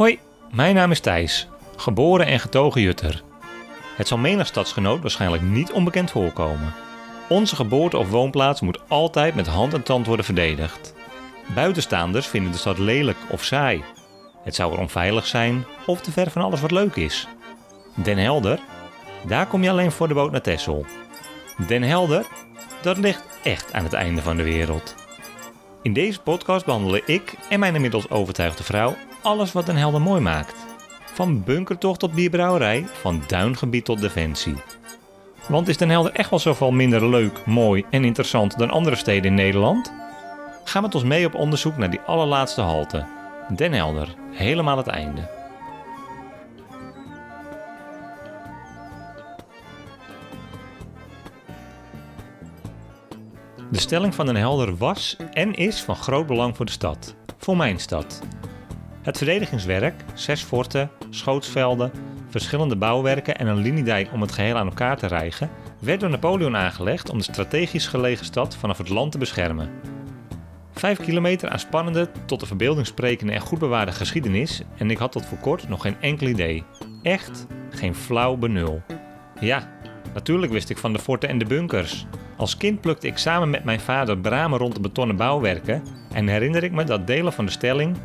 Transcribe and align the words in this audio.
Hoi, 0.00 0.18
mijn 0.50 0.74
naam 0.74 0.90
is 0.90 1.00
Thijs, 1.00 1.48
geboren 1.76 2.26
en 2.26 2.40
getogen 2.40 2.80
Jutter. 2.80 3.22
Het 3.96 4.08
zal 4.08 4.18
menig 4.18 4.46
stadsgenoot 4.46 5.00
waarschijnlijk 5.00 5.42
niet 5.42 5.72
onbekend 5.72 6.10
voorkomen. 6.10 6.74
Onze 7.28 7.56
geboorte 7.56 7.98
of 7.98 8.10
woonplaats 8.10 8.60
moet 8.60 8.80
altijd 8.88 9.34
met 9.34 9.46
hand 9.46 9.74
en 9.74 9.82
tand 9.82 10.06
worden 10.06 10.24
verdedigd. 10.24 10.94
Buitenstaanders 11.54 12.26
vinden 12.26 12.52
de 12.52 12.58
stad 12.58 12.78
lelijk 12.78 13.16
of 13.30 13.44
saai. 13.44 13.84
Het 14.42 14.54
zou 14.54 14.72
er 14.72 14.78
onveilig 14.78 15.26
zijn 15.26 15.64
of 15.86 16.00
te 16.00 16.12
ver 16.12 16.30
van 16.30 16.42
alles 16.42 16.60
wat 16.60 16.70
leuk 16.70 16.96
is. 16.96 17.28
Den 17.94 18.18
Helder, 18.18 18.60
daar 19.26 19.46
kom 19.46 19.62
je 19.62 19.70
alleen 19.70 19.92
voor 19.92 20.08
de 20.08 20.14
boot 20.14 20.30
naar 20.30 20.42
Texel. 20.42 20.84
Den 21.66 21.82
Helder, 21.82 22.26
dat 22.82 22.98
ligt 22.98 23.24
echt 23.42 23.72
aan 23.72 23.84
het 23.84 23.92
einde 23.92 24.22
van 24.22 24.36
de 24.36 24.42
wereld. 24.42 24.94
In 25.82 25.92
deze 25.92 26.20
podcast 26.20 26.64
behandelen 26.64 27.02
ik 27.06 27.34
en 27.48 27.60
mijn 27.60 27.74
inmiddels 27.74 28.10
overtuigde 28.10 28.62
vrouw 28.62 28.96
alles 29.22 29.52
wat 29.52 29.66
Den 29.66 29.76
Helder 29.76 30.00
mooi 30.00 30.20
maakt. 30.20 30.54
Van 31.12 31.44
bunkertocht 31.44 31.98
tot 32.00 32.12
bierbrouwerij, 32.12 32.86
van 32.92 33.22
duingebied 33.26 33.84
tot 33.84 34.00
defensie. 34.00 34.54
Want 35.48 35.68
is 35.68 35.76
Den 35.76 35.90
Helder 35.90 36.12
echt 36.12 36.30
wel 36.30 36.38
zoveel 36.38 36.70
minder 36.70 37.08
leuk, 37.08 37.46
mooi 37.46 37.84
en 37.90 38.04
interessant 38.04 38.58
dan 38.58 38.70
andere 38.70 38.96
steden 38.96 39.24
in 39.24 39.34
Nederland? 39.34 39.92
Ga 40.64 40.80
met 40.80 40.94
ons 40.94 41.04
mee 41.04 41.26
op 41.26 41.34
onderzoek 41.34 41.76
naar 41.76 41.90
die 41.90 42.00
allerlaatste 42.00 42.60
halte. 42.60 43.06
Den 43.56 43.72
Helder, 43.72 44.14
helemaal 44.32 44.76
het 44.76 44.86
einde. 44.86 45.38
De 53.70 53.80
stelling 53.80 54.14
van 54.14 54.26
Den 54.26 54.36
Helder 54.36 54.76
was 54.76 55.16
en 55.32 55.54
is 55.54 55.82
van 55.82 55.96
groot 55.96 56.26
belang 56.26 56.56
voor 56.56 56.66
de 56.66 56.72
stad. 56.72 57.14
Voor 57.38 57.56
mijn 57.56 57.78
stad. 57.78 58.22
Het 59.02 59.16
verdedigingswerk, 59.16 60.04
zes 60.14 60.42
forten, 60.42 60.90
schootsvelden, 61.10 61.92
verschillende 62.28 62.76
bouwwerken 62.76 63.36
en 63.36 63.46
een 63.46 63.56
liniedijk 63.56 64.12
om 64.12 64.20
het 64.20 64.32
geheel 64.32 64.56
aan 64.56 64.66
elkaar 64.66 64.96
te 64.96 65.06
rijgen, 65.06 65.50
werd 65.78 66.00
door 66.00 66.10
Napoleon 66.10 66.56
aangelegd 66.56 67.10
om 67.10 67.18
de 67.18 67.24
strategisch 67.24 67.86
gelegen 67.86 68.24
stad 68.24 68.56
vanaf 68.56 68.78
het 68.78 68.88
land 68.88 69.12
te 69.12 69.18
beschermen. 69.18 69.70
Vijf 70.72 70.98
kilometer 70.98 71.48
aan 71.48 71.58
spannende, 71.58 72.08
tot 72.26 72.40
de 72.40 72.46
verbeelding 72.46 72.86
sprekende 72.86 73.32
en 73.32 73.40
goed 73.40 73.58
bewaarde 73.58 73.92
geschiedenis 73.92 74.62
en 74.76 74.90
ik 74.90 74.98
had 74.98 75.12
tot 75.12 75.26
voor 75.26 75.38
kort 75.38 75.68
nog 75.68 75.82
geen 75.82 75.96
enkel 76.00 76.26
idee. 76.26 76.64
Echt 77.02 77.46
geen 77.70 77.94
flauw 77.94 78.36
benul. 78.36 78.82
Ja, 79.40 79.68
natuurlijk 80.14 80.52
wist 80.52 80.70
ik 80.70 80.78
van 80.78 80.92
de 80.92 80.98
forten 80.98 81.28
en 81.28 81.38
de 81.38 81.44
bunkers. 81.44 82.06
Als 82.36 82.56
kind 82.56 82.80
plukte 82.80 83.06
ik 83.06 83.18
samen 83.18 83.50
met 83.50 83.64
mijn 83.64 83.80
vader 83.80 84.18
bramen 84.18 84.58
rond 84.58 84.74
de 84.74 84.80
betonnen 84.80 85.16
bouwwerken 85.16 85.82
en 86.12 86.28
herinner 86.28 86.62
ik 86.62 86.72
me 86.72 86.84
dat 86.84 87.06
delen 87.06 87.32
van 87.32 87.44
de 87.44 87.50
stelling, 87.50 87.96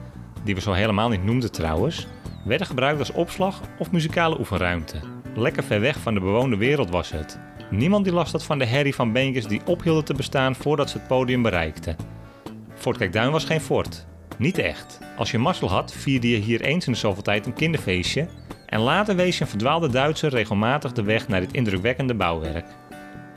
die 0.46 0.56
we 0.56 0.62
zo 0.62 0.72
helemaal 0.72 1.10
niet 1.10 1.24
noemden 1.24 1.52
trouwens, 1.52 2.08
werden 2.46 2.68
gebruikt 2.68 3.00
als 3.00 3.12
opslag 3.12 3.62
of 3.78 3.92
muzikale 3.92 4.40
oefenruimte. 4.40 5.00
Lekker 5.36 5.64
ver 5.64 5.80
weg 5.80 6.00
van 6.00 6.14
de 6.14 6.20
bewoonde 6.20 6.58
wereld 6.58 6.90
was 6.90 7.12
het. 7.12 7.40
Niemand 7.70 8.04
die 8.04 8.14
last 8.14 8.32
had 8.32 8.44
van 8.44 8.60
de 8.60 8.66
herrie 8.66 8.96
van 8.96 9.12
beentjes 9.12 9.46
die 9.46 9.62
ophielden 9.66 10.06
te 10.06 10.14
bestaan 10.14 10.56
voordat 10.56 10.90
ze 10.90 10.98
het 10.98 11.08
podium 11.08 11.42
bereikten. 11.42 11.96
Fort 12.76 12.98
Kijkduin 12.98 13.32
was 13.32 13.46
geen 13.46 13.62
fort. 13.62 14.06
Niet 14.38 14.58
echt. 14.58 15.00
Als 15.18 15.32
je 15.32 15.38
mazzel 15.38 15.70
had, 15.70 15.94
vierde 15.94 16.30
je 16.30 16.38
hier 16.38 16.62
eens 16.62 16.86
in 16.86 16.92
de 16.92 16.98
zoveel 16.98 17.24
tijd 17.24 17.46
een 17.46 17.54
kinderfeestje 17.54 18.28
en 18.66 18.80
later 18.80 19.16
wees 19.16 19.38
je 19.38 19.44
een 19.44 19.50
verdwaalde 19.50 19.90
Duitser 19.90 20.30
regelmatig 20.30 20.92
de 20.92 21.04
weg 21.04 21.28
naar 21.28 21.40
dit 21.40 21.54
indrukwekkende 21.54 22.14
bouwwerk. 22.14 22.66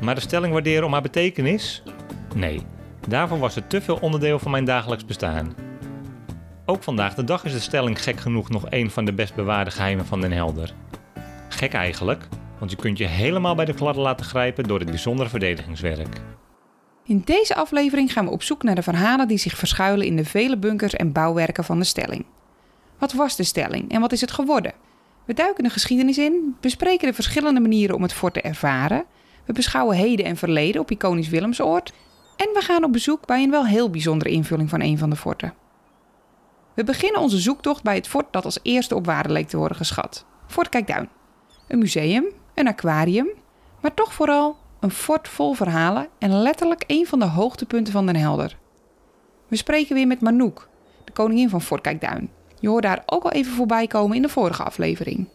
Maar 0.00 0.14
de 0.14 0.20
stelling 0.20 0.52
waarderen 0.52 0.84
om 0.84 0.92
haar 0.92 1.02
betekenis? 1.02 1.82
Nee, 2.34 2.60
daarvoor 3.08 3.38
was 3.38 3.54
het 3.54 3.70
te 3.70 3.80
veel 3.80 3.98
onderdeel 4.00 4.38
van 4.38 4.50
mijn 4.50 4.64
dagelijks 4.64 5.04
bestaan. 5.04 5.67
Ook 6.70 6.82
vandaag 6.82 7.14
de 7.14 7.24
dag 7.24 7.44
is 7.44 7.52
de 7.52 7.60
stelling 7.60 8.02
gek 8.02 8.20
genoeg 8.20 8.48
nog 8.48 8.66
een 8.68 8.90
van 8.90 9.04
de 9.04 9.12
best 9.12 9.34
bewaarde 9.34 9.70
geheimen 9.70 10.06
van 10.06 10.20
Den 10.20 10.32
Helder. 10.32 10.74
Gek 11.48 11.72
eigenlijk, 11.72 12.28
want 12.58 12.70
je 12.70 12.76
kunt 12.76 12.98
je 12.98 13.06
helemaal 13.06 13.54
bij 13.54 13.64
de 13.64 13.74
kladden 13.74 14.02
laten 14.02 14.26
grijpen 14.26 14.64
door 14.64 14.78
het 14.78 14.88
bijzondere 14.88 15.28
verdedigingswerk. 15.28 16.20
In 17.04 17.22
deze 17.24 17.54
aflevering 17.54 18.12
gaan 18.12 18.24
we 18.24 18.30
op 18.30 18.42
zoek 18.42 18.62
naar 18.62 18.74
de 18.74 18.82
verhalen 18.82 19.28
die 19.28 19.38
zich 19.38 19.56
verschuilen 19.56 20.06
in 20.06 20.16
de 20.16 20.24
vele 20.24 20.56
bunkers 20.56 20.94
en 20.94 21.12
bouwwerken 21.12 21.64
van 21.64 21.78
de 21.78 21.84
stelling. 21.84 22.24
Wat 22.98 23.12
was 23.12 23.36
de 23.36 23.44
stelling 23.44 23.90
en 23.90 24.00
wat 24.00 24.12
is 24.12 24.20
het 24.20 24.32
geworden? 24.32 24.72
We 25.24 25.34
duiken 25.34 25.64
de 25.64 25.70
geschiedenis 25.70 26.18
in, 26.18 26.56
bespreken 26.60 27.08
de 27.08 27.14
verschillende 27.14 27.60
manieren 27.60 27.96
om 27.96 28.02
het 28.02 28.12
fort 28.12 28.34
te 28.34 28.40
ervaren, 28.40 29.04
we 29.44 29.52
beschouwen 29.52 29.96
heden 29.96 30.24
en 30.24 30.36
verleden 30.36 30.80
op 30.80 30.90
iconisch 30.90 31.28
Willemsoord 31.28 31.92
en 32.36 32.48
we 32.54 32.60
gaan 32.60 32.84
op 32.84 32.92
bezoek 32.92 33.26
bij 33.26 33.42
een 33.42 33.50
wel 33.50 33.66
heel 33.66 33.90
bijzondere 33.90 34.30
invulling 34.30 34.68
van 34.68 34.80
een 34.80 34.98
van 34.98 35.10
de 35.10 35.16
forten. 35.16 35.66
We 36.78 36.84
beginnen 36.84 37.20
onze 37.20 37.38
zoektocht 37.38 37.82
bij 37.82 37.94
het 37.94 38.08
fort 38.08 38.26
dat 38.30 38.44
als 38.44 38.58
eerste 38.62 38.94
op 38.94 39.06
waarde 39.06 39.32
leek 39.32 39.48
te 39.48 39.56
worden 39.56 39.76
geschat. 39.76 40.24
Fort 40.46 40.68
Kijkduin. 40.68 41.08
Een 41.68 41.78
museum, 41.78 42.24
een 42.54 42.68
aquarium, 42.68 43.28
maar 43.80 43.94
toch 43.94 44.12
vooral 44.12 44.56
een 44.80 44.90
fort 44.90 45.28
vol 45.28 45.52
verhalen 45.52 46.08
en 46.18 46.42
letterlijk 46.42 46.84
een 46.86 47.06
van 47.06 47.18
de 47.18 47.24
hoogtepunten 47.24 47.92
van 47.92 48.06
Den 48.06 48.16
Helder. 48.16 48.56
We 49.48 49.56
spreken 49.56 49.94
weer 49.94 50.06
met 50.06 50.20
Manouk, 50.20 50.68
de 51.04 51.12
koningin 51.12 51.48
van 51.48 51.62
Fort 51.62 51.80
Kijkduin. 51.80 52.30
Je 52.60 52.68
hoort 52.68 52.82
daar 52.82 53.02
ook 53.06 53.24
al 53.24 53.32
even 53.32 53.52
voorbij 53.52 53.86
komen 53.86 54.16
in 54.16 54.22
de 54.22 54.28
vorige 54.28 54.62
aflevering. 54.62 55.28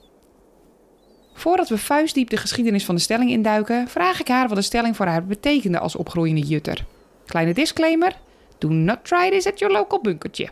Voordat 1.33 1.69
we 1.69 1.77
vuistdiep 1.77 2.29
de 2.29 2.37
geschiedenis 2.37 2.85
van 2.85 2.95
de 2.95 3.01
stelling 3.01 3.29
induiken, 3.29 3.87
vraag 3.87 4.19
ik 4.19 4.27
haar 4.27 4.47
wat 4.47 4.57
de 4.57 4.63
stelling 4.63 4.95
voor 4.95 5.05
haar 5.05 5.25
betekende 5.25 5.79
als 5.79 5.95
opgroeiende 5.95 6.41
jutter. 6.41 6.85
Kleine 7.25 7.53
disclaimer: 7.53 8.19
do 8.57 8.69
not 8.69 9.05
try 9.05 9.29
this 9.29 9.47
at 9.47 9.59
your 9.59 9.73
local 9.73 10.01
bunkertje. 10.01 10.49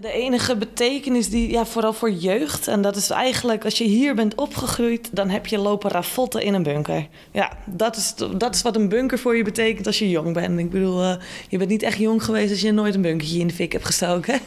De 0.00 0.12
enige 0.12 0.56
betekenis 0.56 1.28
die, 1.28 1.50
ja, 1.50 1.66
vooral 1.66 1.92
voor 1.92 2.10
jeugd, 2.10 2.68
en 2.68 2.82
dat 2.82 2.96
is 2.96 3.10
eigenlijk 3.10 3.64
als 3.64 3.78
je 3.78 3.84
hier 3.84 4.14
bent 4.14 4.34
opgegroeid, 4.34 5.08
dan 5.12 5.28
heb 5.28 5.46
je 5.46 5.58
lopen 5.58 5.90
ravotten 5.90 6.42
in 6.42 6.54
een 6.54 6.62
bunker. 6.62 7.08
Ja, 7.32 7.52
dat 7.64 7.96
is, 7.96 8.14
dat 8.36 8.54
is 8.54 8.62
wat 8.62 8.76
een 8.76 8.88
bunker 8.88 9.18
voor 9.18 9.36
je 9.36 9.44
betekent 9.44 9.86
als 9.86 9.98
je 9.98 10.10
jong 10.10 10.32
bent. 10.32 10.58
Ik 10.58 10.70
bedoel, 10.70 11.02
uh, 11.02 11.14
je 11.48 11.58
bent 11.58 11.70
niet 11.70 11.82
echt 11.82 11.98
jong 11.98 12.24
geweest 12.24 12.50
als 12.50 12.60
je 12.60 12.72
nooit 12.72 12.94
een 12.94 13.02
bunkertje 13.02 13.38
in 13.38 13.46
de 13.46 13.54
fik 13.54 13.72
hebt 13.72 13.84
gestoken. 13.84 14.40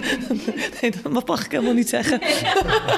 nee, 0.80 0.92
dat 1.02 1.26
mag 1.26 1.44
ik 1.44 1.50
helemaal 1.50 1.74
niet 1.74 1.88
zeggen. 1.88 2.20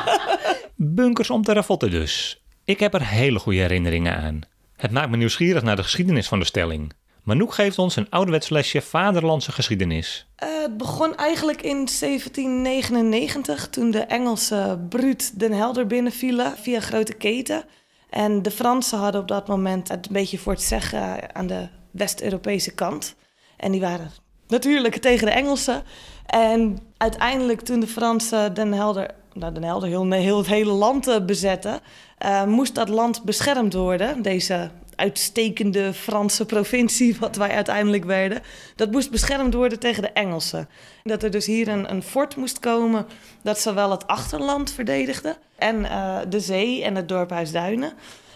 Bunkers 0.76 1.30
om 1.30 1.42
te 1.42 1.52
ravotten 1.52 1.90
dus. 1.90 2.42
Ik 2.64 2.80
heb 2.80 2.94
er 2.94 3.06
hele 3.06 3.38
goede 3.38 3.58
herinneringen 3.58 4.16
aan. 4.16 4.40
Het 4.76 4.90
maakt 4.90 5.10
me 5.10 5.16
nieuwsgierig 5.16 5.62
naar 5.62 5.76
de 5.76 5.82
geschiedenis 5.82 6.28
van 6.28 6.38
de 6.38 6.44
stelling. 6.44 6.92
Manouk 7.24 7.54
geeft 7.54 7.78
ons 7.78 7.96
een 7.96 8.10
ouderwets 8.10 8.48
lesje 8.48 8.80
vaderlandse 8.80 9.52
geschiedenis. 9.52 10.26
Uh, 10.42 10.48
het 10.62 10.76
begon 10.76 11.16
eigenlijk 11.16 11.62
in 11.62 11.88
1799 12.00 13.68
toen 13.68 13.90
de 13.90 14.00
Engelse 14.00 14.80
Bruut 14.88 15.38
Den 15.38 15.52
Helder 15.52 15.86
binnenvielen 15.86 16.56
via 16.56 16.80
grote 16.80 17.12
keten. 17.12 17.64
En 18.10 18.42
de 18.42 18.50
Fransen 18.50 18.98
hadden 18.98 19.20
op 19.20 19.28
dat 19.28 19.48
moment 19.48 19.88
het 19.88 20.06
een 20.06 20.12
beetje 20.12 20.38
voor 20.38 20.52
het 20.52 20.62
zeggen 20.62 21.34
aan 21.34 21.46
de 21.46 21.68
West-Europese 21.90 22.74
kant. 22.74 23.14
En 23.56 23.72
die 23.72 23.80
waren 23.80 24.10
natuurlijk 24.48 24.96
tegen 24.96 25.26
de 25.26 25.32
Engelsen. 25.32 25.82
En 26.26 26.78
uiteindelijk 26.96 27.60
toen 27.60 27.80
de 27.80 27.86
Fransen 27.86 28.54
Den 28.54 28.72
Helder, 28.72 29.10
nou 29.32 29.52
Den 29.52 29.64
Helder, 29.64 29.88
heel, 29.88 30.10
heel 30.10 30.38
het 30.38 30.46
hele 30.46 30.72
land 30.72 31.08
uh, 31.08 31.24
bezetten, 31.24 31.80
uh, 32.24 32.44
moest 32.44 32.74
dat 32.74 32.88
land 32.88 33.22
beschermd 33.22 33.74
worden, 33.74 34.22
deze 34.22 34.70
uitstekende 35.00 35.92
Franse 35.92 36.46
provincie, 36.46 37.16
wat 37.20 37.36
wij 37.36 37.50
uiteindelijk 37.50 38.04
werden. 38.04 38.42
Dat 38.76 38.90
moest 38.90 39.10
beschermd 39.10 39.54
worden 39.54 39.78
tegen 39.78 40.02
de 40.02 40.12
Engelsen. 40.12 40.68
Dat 41.02 41.22
er 41.22 41.30
dus 41.30 41.46
hier 41.46 41.68
een, 41.68 41.90
een 41.90 42.02
fort 42.02 42.36
moest 42.36 42.58
komen 42.58 43.06
dat 43.42 43.60
zowel 43.60 43.90
het 43.90 44.06
achterland 44.06 44.72
verdedigde 44.72 45.36
en 45.58 45.80
uh, 45.80 46.18
de 46.28 46.40
zee 46.40 46.84
en 46.84 46.94
het 46.94 47.08
dorp 47.08 47.30
Huisduinen. 47.30 47.92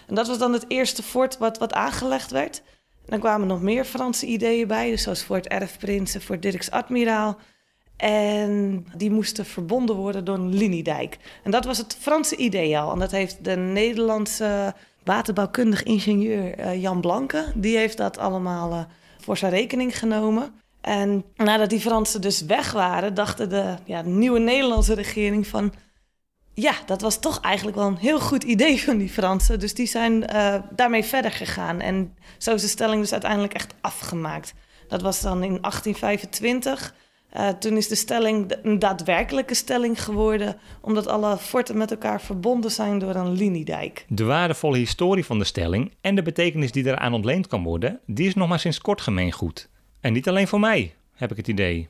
En 0.06 0.14
dat 0.14 0.26
was 0.26 0.38
dan 0.38 0.52
het 0.52 0.64
eerste 0.68 1.02
fort 1.02 1.38
wat, 1.38 1.58
wat 1.58 1.72
aangelegd 1.72 2.30
werd. 2.30 2.62
En 3.04 3.10
dan 3.10 3.20
kwamen 3.20 3.46
nog 3.46 3.62
meer 3.62 3.84
Franse 3.84 4.26
ideeën 4.26 4.66
bij, 4.66 4.90
dus 4.90 5.02
zoals 5.02 5.22
Fort 5.22 5.46
Erfprins 5.46 6.14
en 6.14 6.20
Fort 6.20 6.42
Dirks 6.42 6.70
Admiraal. 6.70 7.38
En 7.96 8.86
die 8.96 9.10
moesten 9.10 9.44
verbonden 9.46 9.96
worden 9.96 10.24
door 10.24 10.34
een 10.34 10.54
liniedijk. 10.54 11.18
En 11.42 11.50
dat 11.50 11.64
was 11.64 11.78
het 11.78 11.96
Franse 12.00 12.36
idee 12.36 12.78
al. 12.78 12.92
En 12.92 12.98
dat 12.98 13.10
heeft 13.10 13.44
de 13.44 13.56
Nederlandse 13.56 14.74
waterbouwkundig 15.04 15.82
ingenieur 15.82 16.58
uh, 16.58 16.82
Jan 16.82 17.00
Blanke. 17.00 17.52
Die 17.54 17.76
heeft 17.76 17.96
dat 17.96 18.18
allemaal 18.18 18.72
uh, 18.72 18.80
voor 19.18 19.36
zijn 19.36 19.52
rekening 19.52 19.98
genomen. 19.98 20.54
En 20.80 21.24
nadat 21.36 21.70
die 21.70 21.80
Fransen 21.80 22.20
dus 22.20 22.40
weg 22.40 22.72
waren, 22.72 23.14
dachten 23.14 23.48
de 23.48 23.74
ja, 23.84 24.02
nieuwe 24.02 24.38
Nederlandse 24.38 24.94
regering 24.94 25.46
van... 25.46 25.72
Ja, 26.54 26.74
dat 26.86 27.00
was 27.00 27.18
toch 27.18 27.40
eigenlijk 27.40 27.76
wel 27.76 27.86
een 27.86 27.96
heel 27.96 28.20
goed 28.20 28.44
idee 28.44 28.82
van 28.82 28.98
die 28.98 29.08
Fransen. 29.08 29.60
Dus 29.60 29.74
die 29.74 29.86
zijn 29.86 30.34
uh, 30.34 30.54
daarmee 30.70 31.04
verder 31.04 31.30
gegaan. 31.30 31.80
En 31.80 32.16
zo 32.38 32.54
is 32.54 32.62
de 32.62 32.68
stelling 32.68 33.00
dus 33.00 33.12
uiteindelijk 33.12 33.54
echt 33.54 33.74
afgemaakt. 33.80 34.54
Dat 34.88 35.02
was 35.02 35.20
dan 35.20 35.42
in 35.42 35.58
1825. 35.60 36.94
Uh, 37.36 37.48
toen 37.48 37.76
is 37.76 37.88
de 37.88 37.94
stelling 37.94 38.54
een 38.62 38.78
daadwerkelijke 38.78 39.54
stelling 39.54 40.02
geworden, 40.02 40.56
omdat 40.80 41.06
alle 41.06 41.38
forten 41.38 41.76
met 41.78 41.90
elkaar 41.90 42.20
verbonden 42.20 42.70
zijn 42.70 42.98
door 42.98 43.14
een 43.14 43.32
liniedijk. 43.32 44.04
De 44.08 44.24
waardevolle 44.24 44.78
historie 44.78 45.24
van 45.24 45.38
de 45.38 45.44
stelling 45.44 45.92
en 46.00 46.14
de 46.14 46.22
betekenis 46.22 46.72
die 46.72 46.86
eraan 46.86 47.14
ontleend 47.14 47.46
kan 47.46 47.62
worden, 47.62 48.00
die 48.06 48.26
is 48.26 48.34
nog 48.34 48.48
maar 48.48 48.60
sinds 48.60 48.80
kort 48.80 49.00
gemeengoed. 49.00 49.68
En 50.00 50.12
niet 50.12 50.28
alleen 50.28 50.48
voor 50.48 50.60
mij, 50.60 50.94
heb 51.14 51.30
ik 51.30 51.36
het 51.36 51.48
idee. 51.48 51.88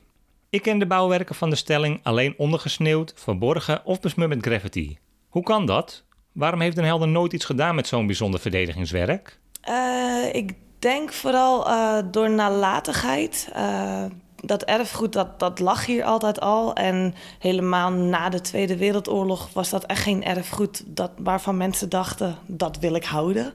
Ik 0.49 0.61
ken 0.61 0.79
de 0.79 0.87
bouwwerken 0.87 1.35
van 1.35 1.49
de 1.49 1.55
stelling 1.55 1.99
alleen 2.03 2.33
ondergesneeuwd, 2.37 3.13
verborgen 3.15 3.85
of 3.85 3.99
besmeurd 3.99 4.29
met 4.29 4.45
graffiti. 4.45 4.97
Hoe 5.29 5.43
kan 5.43 5.65
dat? 5.65 6.03
Waarom 6.31 6.61
heeft 6.61 6.75
Den 6.75 6.85
Helder 6.85 7.07
nooit 7.07 7.33
iets 7.33 7.45
gedaan 7.45 7.75
met 7.75 7.87
zo'n 7.87 8.05
bijzonder 8.05 8.39
verdedigingswerk? 8.39 9.39
Uh, 9.69 10.33
ik 10.33 10.51
denk 10.79 11.13
vooral 11.13 11.67
uh, 11.67 11.97
door 12.11 12.29
nalatigheid. 12.29 13.49
Uh, 13.55 14.05
dat 14.45 14.63
erfgoed, 14.63 15.13
dat, 15.13 15.39
dat 15.39 15.59
lag 15.59 15.85
hier 15.85 16.03
altijd 16.03 16.39
al. 16.39 16.73
En 16.73 17.13
helemaal 17.39 17.91
na 17.91 18.29
de 18.29 18.41
Tweede 18.41 18.77
Wereldoorlog 18.77 19.49
was 19.53 19.69
dat 19.69 19.85
echt 19.85 20.01
geen 20.01 20.23
erfgoed 20.23 20.83
dat, 20.85 21.11
waarvan 21.17 21.57
mensen 21.57 21.89
dachten, 21.89 22.37
dat 22.45 22.77
wil 22.77 22.95
ik 22.95 23.05
houden. 23.05 23.53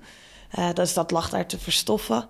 dus 0.74 0.94
dat 0.94 1.10
lag 1.10 1.30
daar 1.30 1.46
te 1.46 1.58
verstoffen. 1.58 2.28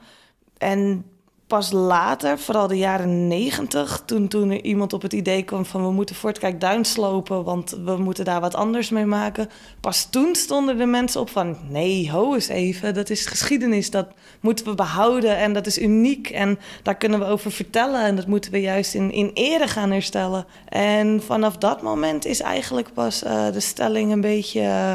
En 0.58 1.04
pas 1.50 1.72
later, 1.72 2.38
vooral 2.38 2.66
de 2.66 2.78
jaren 2.78 3.28
negentig, 3.28 4.02
toen, 4.04 4.28
toen 4.28 4.50
er 4.50 4.64
iemand 4.64 4.92
op 4.92 5.02
het 5.02 5.12
idee 5.12 5.42
kwam 5.42 5.64
van 5.64 5.82
we 5.84 5.92
moeten 5.92 6.14
Fortkijk 6.14 6.60
Duin 6.60 6.84
slopen, 6.84 7.44
want 7.44 7.78
we 7.84 7.96
moeten 7.96 8.24
daar 8.24 8.40
wat 8.40 8.54
anders 8.54 8.90
mee 8.90 9.04
maken. 9.04 9.48
Pas 9.80 10.10
toen 10.10 10.34
stonden 10.34 10.78
de 10.78 10.86
mensen 10.86 11.20
op 11.20 11.30
van 11.30 11.56
nee, 11.68 12.10
ho 12.10 12.34
eens 12.34 12.48
even, 12.48 12.94
dat 12.94 13.10
is 13.10 13.26
geschiedenis, 13.26 13.90
dat 13.90 14.06
moeten 14.40 14.64
we 14.64 14.74
behouden 14.74 15.36
en 15.36 15.52
dat 15.52 15.66
is 15.66 15.78
uniek 15.78 16.28
en 16.30 16.58
daar 16.82 16.96
kunnen 16.96 17.18
we 17.18 17.24
over 17.24 17.52
vertellen 17.52 18.04
en 18.04 18.16
dat 18.16 18.26
moeten 18.26 18.52
we 18.52 18.60
juist 18.60 18.94
in, 18.94 19.12
in 19.12 19.30
ere 19.34 19.68
gaan 19.68 19.90
herstellen. 19.90 20.46
En 20.68 21.22
vanaf 21.22 21.56
dat 21.56 21.82
moment 21.82 22.24
is 22.24 22.40
eigenlijk 22.40 22.92
pas 22.92 23.24
uh, 23.24 23.52
de 23.52 23.60
stelling 23.60 24.12
een 24.12 24.20
beetje, 24.20 24.60
uh, 24.60 24.92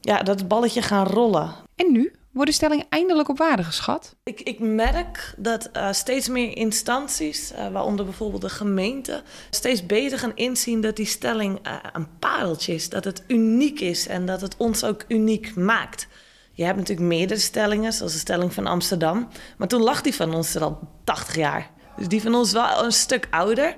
ja, 0.00 0.22
dat 0.22 0.48
balletje 0.48 0.82
gaan 0.82 1.06
rollen. 1.06 1.54
En 1.76 1.92
nu? 1.92 2.12
Wordt 2.30 2.50
de 2.50 2.56
stelling 2.56 2.84
eindelijk 2.88 3.28
op 3.28 3.38
waarde 3.38 3.64
geschat? 3.64 4.16
Ik, 4.24 4.40
ik 4.40 4.58
merk 4.58 5.34
dat 5.36 5.70
uh, 5.76 5.92
steeds 5.92 6.28
meer 6.28 6.56
instanties, 6.56 7.52
uh, 7.52 7.68
waaronder 7.68 8.04
bijvoorbeeld 8.04 8.42
de 8.42 8.48
gemeente, 8.48 9.22
steeds 9.50 9.86
beter 9.86 10.18
gaan 10.18 10.36
inzien 10.36 10.80
dat 10.80 10.96
die 10.96 11.06
stelling 11.06 11.66
uh, 11.66 11.74
een 11.92 12.18
pareltje 12.18 12.74
is. 12.74 12.88
Dat 12.88 13.04
het 13.04 13.22
uniek 13.26 13.80
is 13.80 14.06
en 14.06 14.26
dat 14.26 14.40
het 14.40 14.56
ons 14.56 14.84
ook 14.84 15.04
uniek 15.08 15.54
maakt. 15.54 16.06
Je 16.52 16.64
hebt 16.64 16.78
natuurlijk 16.78 17.08
meerdere 17.08 17.40
stellingen, 17.40 17.92
zoals 17.92 18.12
de 18.12 18.18
stelling 18.18 18.54
van 18.54 18.66
Amsterdam. 18.66 19.28
Maar 19.56 19.68
toen 19.68 19.82
lag 19.82 20.00
die 20.00 20.14
van 20.14 20.34
ons 20.34 20.54
er 20.54 20.62
al 20.62 20.78
80 21.04 21.36
jaar. 21.36 21.70
Dus 21.96 22.08
die 22.08 22.22
van 22.22 22.34
ons 22.34 22.52
wel 22.52 22.84
een 22.84 22.92
stuk 22.92 23.26
ouder. 23.30 23.76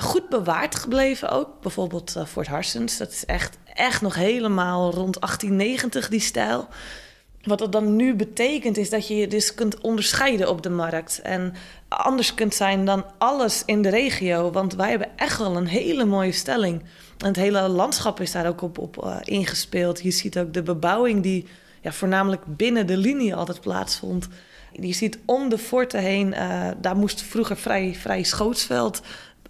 goed 0.00 0.28
bewaard 0.28 0.74
gebleven 0.74 1.28
ook. 1.28 1.60
Bijvoorbeeld 1.60 2.16
Fort 2.26 2.46
Harsens. 2.46 2.96
Dat 2.96 3.10
is 3.10 3.24
echt, 3.24 3.58
echt 3.74 4.00
nog 4.00 4.14
helemaal 4.14 4.92
rond 4.92 5.20
1890 5.20 6.08
die 6.08 6.20
stijl. 6.20 6.68
Wat 7.48 7.58
dat 7.58 7.72
dan 7.72 7.96
nu 7.96 8.14
betekent, 8.14 8.76
is 8.76 8.90
dat 8.90 9.08
je 9.08 9.16
je 9.16 9.28
dus 9.28 9.54
kunt 9.54 9.80
onderscheiden 9.80 10.48
op 10.48 10.62
de 10.62 10.70
markt. 10.70 11.20
En 11.22 11.54
anders 11.88 12.34
kunt 12.34 12.54
zijn 12.54 12.84
dan 12.84 13.04
alles 13.18 13.62
in 13.64 13.82
de 13.82 13.88
regio. 13.88 14.50
Want 14.50 14.74
wij 14.74 14.90
hebben 14.90 15.08
echt 15.16 15.38
wel 15.38 15.56
een 15.56 15.66
hele 15.66 16.04
mooie 16.04 16.32
stelling. 16.32 16.82
En 17.18 17.26
het 17.26 17.36
hele 17.36 17.68
landschap 17.68 18.20
is 18.20 18.32
daar 18.32 18.46
ook 18.46 18.62
op, 18.62 18.78
op 18.78 19.04
uh, 19.04 19.16
ingespeeld. 19.24 20.02
Je 20.02 20.10
ziet 20.10 20.38
ook 20.38 20.52
de 20.52 20.62
bebouwing 20.62 21.22
die 21.22 21.46
ja, 21.80 21.92
voornamelijk 21.92 22.42
binnen 22.46 22.86
de 22.86 22.96
linie 22.96 23.34
altijd 23.34 23.60
plaatsvond. 23.60 24.28
Je 24.72 24.92
ziet 24.92 25.18
om 25.24 25.48
de 25.48 25.58
forten 25.58 26.00
heen, 26.00 26.32
uh, 26.32 26.68
daar 26.80 26.96
moest 26.96 27.22
vroeger 27.22 27.56
vrij, 27.56 27.94
vrij 27.94 28.22
schootsveld 28.22 29.00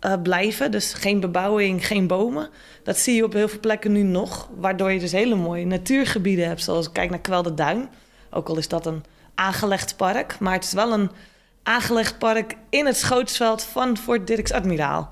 uh, 0.07 0.13
blijven. 0.23 0.71
Dus 0.71 0.93
geen 0.93 1.21
bebouwing, 1.21 1.87
geen 1.87 2.07
bomen. 2.07 2.49
Dat 2.83 2.99
zie 2.99 3.15
je 3.15 3.25
op 3.25 3.33
heel 3.33 3.49
veel 3.49 3.61
plekken 3.61 3.93
nu 3.93 4.03
nog. 4.03 4.49
Waardoor 4.57 4.93
je 4.93 4.99
dus 4.99 5.13
hele 5.13 5.35
mooie 5.35 5.67
natuurgebieden 5.67 6.47
hebt. 6.47 6.63
Zoals 6.63 6.93
kijk 6.93 7.11
naar 7.11 7.21
Kwelde 7.21 7.55
Duin. 7.55 7.89
Ook 8.31 8.49
al 8.49 8.59
is 8.59 8.69
dat 8.69 8.87
een 8.87 9.05
aangelegd 9.35 9.97
park. 9.97 10.39
Maar 10.39 10.53
het 10.53 10.65
is 10.65 10.73
wel 10.73 10.93
een 10.93 11.11
aangelegd 11.63 12.19
park 12.19 12.57
in 12.71 12.87
het 12.87 12.97
schootsveld 12.97 13.63
van 13.63 13.97
Fort 13.97 14.27
Dirks 14.27 14.53
Admiraal. 14.53 15.11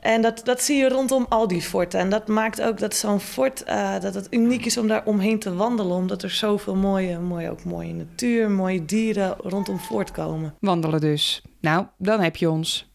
En 0.00 0.22
dat, 0.22 0.40
dat 0.44 0.62
zie 0.62 0.76
je 0.76 0.88
rondom 0.88 1.26
al 1.28 1.48
die 1.48 1.62
forten. 1.62 2.00
En 2.00 2.08
dat 2.08 2.28
maakt 2.28 2.62
ook 2.62 2.78
dat 2.78 2.94
zo'n 2.94 3.20
fort 3.20 3.64
uh, 3.68 4.00
dat 4.00 4.14
het 4.14 4.26
uniek 4.30 4.64
is 4.64 4.78
om 4.78 4.88
daar 4.88 5.04
omheen 5.04 5.38
te 5.38 5.54
wandelen. 5.54 5.96
Omdat 5.96 6.22
er 6.22 6.30
zoveel 6.30 6.74
mooie, 6.74 7.18
mooie, 7.18 7.50
ook 7.50 7.64
mooie 7.64 7.92
natuur, 7.92 8.50
mooie 8.50 8.84
dieren 8.84 9.34
rondom 9.38 9.78
voortkomen. 9.78 10.54
Wandelen 10.60 11.00
dus. 11.00 11.42
Nou, 11.60 11.86
dan 11.98 12.20
heb 12.20 12.36
je 12.36 12.50
ons. 12.50 12.90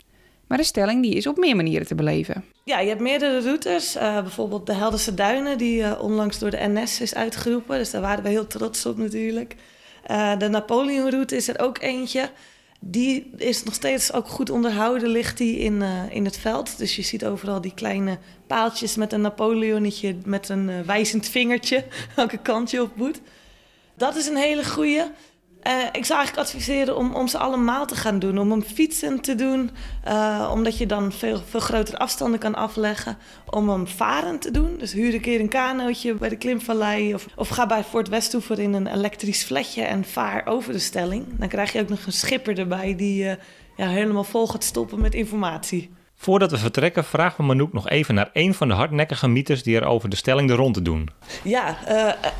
Maar 0.51 0.59
de 0.59 0.65
stelling 0.65 1.01
die 1.01 1.15
is 1.15 1.27
op 1.27 1.37
meer 1.37 1.55
manieren 1.55 1.87
te 1.87 1.95
beleven. 1.95 2.43
Ja, 2.63 2.79
je 2.79 2.87
hebt 2.87 3.01
meerdere 3.01 3.41
routes. 3.41 3.95
Uh, 3.95 4.21
bijvoorbeeld 4.21 4.65
de 4.65 4.73
Helderse 4.73 5.13
Duinen, 5.13 5.57
die 5.57 5.81
uh, 5.81 6.01
onlangs 6.01 6.39
door 6.39 6.49
de 6.49 6.67
NS 6.67 7.01
is 7.01 7.15
uitgeroepen. 7.15 7.77
Dus 7.77 7.91
daar 7.91 8.01
waren 8.01 8.23
we 8.23 8.29
heel 8.29 8.47
trots 8.47 8.85
op 8.85 8.97
natuurlijk. 8.97 9.55
Uh, 10.07 10.37
de 10.37 10.47
Napoleonroute 10.47 11.35
is 11.35 11.47
er 11.47 11.59
ook 11.59 11.81
eentje. 11.81 12.29
Die 12.79 13.31
is 13.37 13.63
nog 13.63 13.73
steeds 13.73 14.13
ook 14.13 14.27
goed 14.27 14.49
onderhouden, 14.49 15.09
ligt 15.09 15.37
die 15.37 15.57
in, 15.57 15.81
in 16.09 16.25
het 16.25 16.37
veld. 16.37 16.77
Dus 16.77 16.95
je 16.95 17.01
ziet 17.01 17.25
overal 17.25 17.61
die 17.61 17.73
kleine 17.73 18.17
paaltjes 18.47 18.95
met 18.95 19.13
een 19.13 19.21
Napoleonnetje 19.21 20.15
met 20.25 20.49
een 20.49 20.85
wijzend 20.85 21.27
vingertje 21.27 21.85
welke 22.15 22.37
kant 22.37 22.71
je 22.71 22.81
op 22.81 22.95
moet. 22.95 23.21
Dat 23.95 24.15
is 24.15 24.27
een 24.27 24.37
hele 24.37 24.65
goeie. 24.65 25.03
Uh, 25.67 25.83
ik 25.91 26.05
zou 26.05 26.19
eigenlijk 26.19 26.47
adviseren 26.47 26.97
om, 26.97 27.15
om 27.15 27.27
ze 27.27 27.37
allemaal 27.37 27.85
te 27.85 27.95
gaan 27.95 28.19
doen. 28.19 28.37
Om 28.37 28.51
hem 28.51 28.63
fietsen 28.63 29.21
te 29.21 29.35
doen, 29.35 29.71
uh, 30.07 30.49
omdat 30.53 30.77
je 30.77 30.85
dan 30.85 31.11
veel, 31.11 31.41
veel 31.49 31.59
grotere 31.59 31.97
afstanden 31.97 32.39
kan 32.39 32.55
afleggen. 32.55 33.17
Om 33.49 33.69
hem 33.69 33.87
varen 33.87 34.39
te 34.39 34.51
doen. 34.51 34.77
Dus 34.77 34.93
huur 34.93 35.13
een 35.13 35.21
keer 35.21 35.39
een 35.39 35.49
kanootje 35.49 36.13
bij 36.13 36.29
de 36.29 36.37
Klimvallei. 36.37 37.13
Of, 37.13 37.25
of 37.35 37.47
ga 37.49 37.65
bij 37.65 37.83
Fort 37.83 38.09
Westhoever 38.09 38.59
in 38.59 38.73
een 38.73 38.87
elektrisch 38.87 39.43
fletje 39.43 39.81
en 39.81 40.03
vaar 40.03 40.45
over 40.45 40.73
de 40.73 40.79
stelling. 40.79 41.25
Dan 41.39 41.47
krijg 41.47 41.73
je 41.73 41.81
ook 41.81 41.89
nog 41.89 42.05
een 42.05 42.11
schipper 42.11 42.59
erbij 42.59 42.95
die 42.95 43.23
uh, 43.23 43.31
ja, 43.77 43.87
helemaal 43.87 44.23
vol 44.23 44.47
gaat 44.47 44.63
stoppen 44.63 45.01
met 45.01 45.13
informatie. 45.13 45.91
Voordat 46.15 46.51
we 46.51 46.57
vertrekken 46.57 47.03
vragen 47.03 47.37
we 47.37 47.43
Manouk 47.43 47.73
nog 47.73 47.89
even 47.89 48.15
naar 48.15 48.29
een 48.33 48.53
van 48.53 48.67
de 48.67 48.73
hardnekkige 48.73 49.27
mythes 49.27 49.63
die 49.63 49.75
er 49.75 49.85
over 49.85 50.09
de 50.09 50.15
stelling 50.15 50.47
de 50.47 50.55
rond 50.55 50.73
te 50.73 50.81
doen. 50.81 51.09
Ja, 51.43 51.77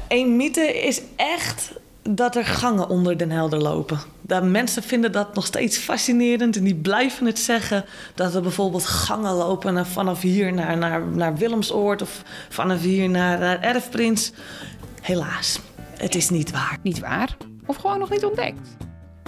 één 0.08 0.36
mythe 0.36 0.82
is 0.82 1.02
echt 1.16 1.74
dat 2.10 2.36
er 2.36 2.46
gangen 2.46 2.90
onder 2.90 3.18
Den 3.18 3.32
Helder 3.32 3.60
lopen. 3.60 4.00
Dat 4.22 4.44
mensen 4.44 4.84
vinden 4.84 5.12
dat 5.12 5.36
nog 5.36 5.46
steeds 5.46 5.78
fascinerend 5.78 6.56
en 6.56 6.64
die 6.64 6.76
blijven 6.76 7.26
het 7.26 7.40
zeggen. 7.40 7.86
Dat 8.16 8.36
er 8.36 8.42
bijvoorbeeld 8.42 8.86
gangen 8.86 9.34
lopen 9.34 9.86
vanaf 9.86 10.22
hier 10.22 10.54
naar, 10.54 10.78
naar, 10.78 11.08
naar 11.08 11.36
Willemsoord 11.36 12.02
of 12.02 12.24
vanaf 12.50 12.82
hier 12.82 13.10
naar, 13.10 13.40
naar 13.40 13.60
Erfprins. 13.60 14.32
Helaas, 15.02 15.60
het 15.98 16.16
is 16.16 16.30
niet 16.30 16.52
waar. 16.52 16.78
Niet 16.82 17.00
waar? 17.00 17.38
Of 17.66 17.76
gewoon 17.76 18.00
nog 18.00 18.10
niet 18.10 18.26
ontdekt? 18.26 18.76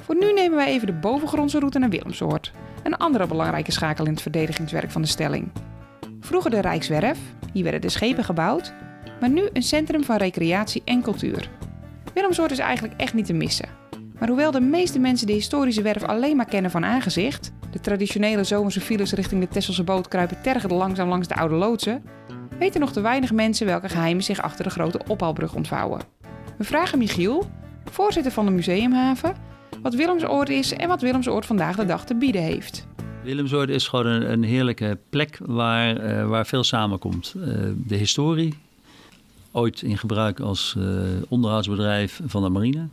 Voor 0.04 0.16
nu 0.20 0.34
nemen 0.34 0.58
wij 0.58 0.68
even 0.68 0.88
de 0.88 0.94
bovengrondse 0.94 1.60
route 1.60 1.80
naar 1.80 1.90
Willemsoord. 1.90 2.52
Een 2.84 2.98
andere 2.98 3.28
belangrijke 3.28 3.72
schakel 3.72 4.06
in 4.06 4.12
het 4.12 4.22
verdedigingswerk 4.22 4.92
van 4.92 5.02
de 5.02 5.08
stelling. 5.08 5.52
Vroeger 6.20 6.52
de 6.52 6.62
Rijkswerf, 6.62 7.20
hier 7.54 7.64
werden 7.64 7.82
de 7.82 7.90
schepen 7.90 8.24
gebouwd, 8.24 8.74
maar 9.20 9.30
nu 9.30 9.50
een 9.54 9.64
centrum 9.64 10.04
van 10.04 10.18
recreatie 10.18 10.82
en 10.86 11.02
cultuur. 11.02 11.50
Willemsoort 12.14 12.52
is 12.52 12.60
eigenlijk 12.60 13.00
echt 13.00 13.14
niet 13.14 13.26
te 13.26 13.34
missen. 13.34 13.70
Maar 14.20 14.28
hoewel 14.28 14.52
de 14.52 14.62
meeste 14.62 15.00
mensen 15.00 15.28
de 15.28 15.34
historische 15.34 15.82
werf 15.82 16.04
alleen 16.04 16.36
maar 16.36 16.46
kennen 16.46 16.72
van 16.72 16.86
aangezicht, 16.86 17.54
de 17.72 17.80
traditionele 17.80 18.44
zomerse 18.44 18.82
files 18.82 19.14
richting 19.14 19.42
de 19.42 19.48
Tesselse 19.48 19.84
boot 19.84 20.08
kruipen 20.08 20.42
tergend 20.42 20.72
langzaam 20.72 21.10
langs 21.10 21.28
de 21.28 21.36
oude 21.36 21.56
loodsen, 21.56 22.04
weten 22.60 22.80
nog 22.80 22.92
te 22.92 23.02
weinig 23.02 23.32
mensen 23.32 23.66
welke 23.66 23.90
geheimen 23.90 24.24
zich 24.24 24.42
achter 24.42 24.64
de 24.64 24.70
grote 24.70 25.02
ophaalbrug 25.08 25.54
ontvouwen. 25.54 26.02
We 26.58 26.64
vragen 26.64 26.98
Michiel, 26.98 27.50
voorzitter 27.92 28.32
van 28.32 28.46
de 28.46 28.52
Museumhaven, 28.52 29.36
wat 29.82 29.94
Willemsoord 29.94 30.50
is 30.50 30.74
en 30.74 30.88
wat 30.88 31.02
Willemsoord 31.02 31.46
vandaag 31.46 31.76
de 31.76 31.86
dag 31.86 32.06
te 32.06 32.16
bieden 32.16 32.42
heeft. 32.42 32.88
Willemsoord 33.24 33.70
is 33.70 33.88
gewoon 33.88 34.06
een, 34.06 34.32
een 34.32 34.44
heerlijke 34.44 34.98
plek 35.10 35.40
waar, 35.46 36.06
uh, 36.06 36.28
waar 36.28 36.46
veel 36.46 36.64
samenkomt. 36.64 37.34
Uh, 37.38 37.46
de 37.76 37.96
historie, 37.96 38.54
ooit 39.54 39.82
in 39.82 39.98
gebruik 39.98 40.40
als 40.40 40.76
uh, 40.78 40.86
onderhoudsbedrijf 41.30 42.22
van 42.26 42.44
de 42.44 42.50
marine. 42.50 42.88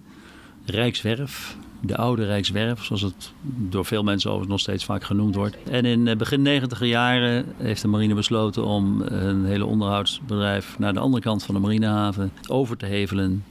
Rijkswerf, 0.64 1.56
de 1.80 1.96
oude 1.96 2.24
Rijkswerf, 2.24 2.84
zoals 2.84 3.02
het 3.02 3.32
door 3.42 3.84
veel 3.84 4.02
mensen 4.02 4.30
overigens 4.30 4.56
nog 4.56 4.60
steeds 4.60 4.84
vaak 4.84 5.04
genoemd 5.04 5.34
wordt. 5.34 5.56
En 5.70 5.84
in 5.84 6.06
uh, 6.06 6.16
begin 6.16 6.42
negentiger 6.42 6.86
jaren 6.86 7.44
heeft 7.56 7.82
de 7.82 7.88
marine 7.88 8.14
besloten 8.14 8.64
om 8.64 9.00
een 9.00 9.44
hele 9.44 9.64
onderhoudsbedrijf 9.64 10.78
naar 10.78 10.92
de 10.92 11.00
andere 11.00 11.22
kant 11.22 11.42
van 11.42 11.54
de 11.54 11.60
marinehaven 11.60 12.32
over 12.48 12.76
te 12.76 12.86
hevelen. 12.86 13.44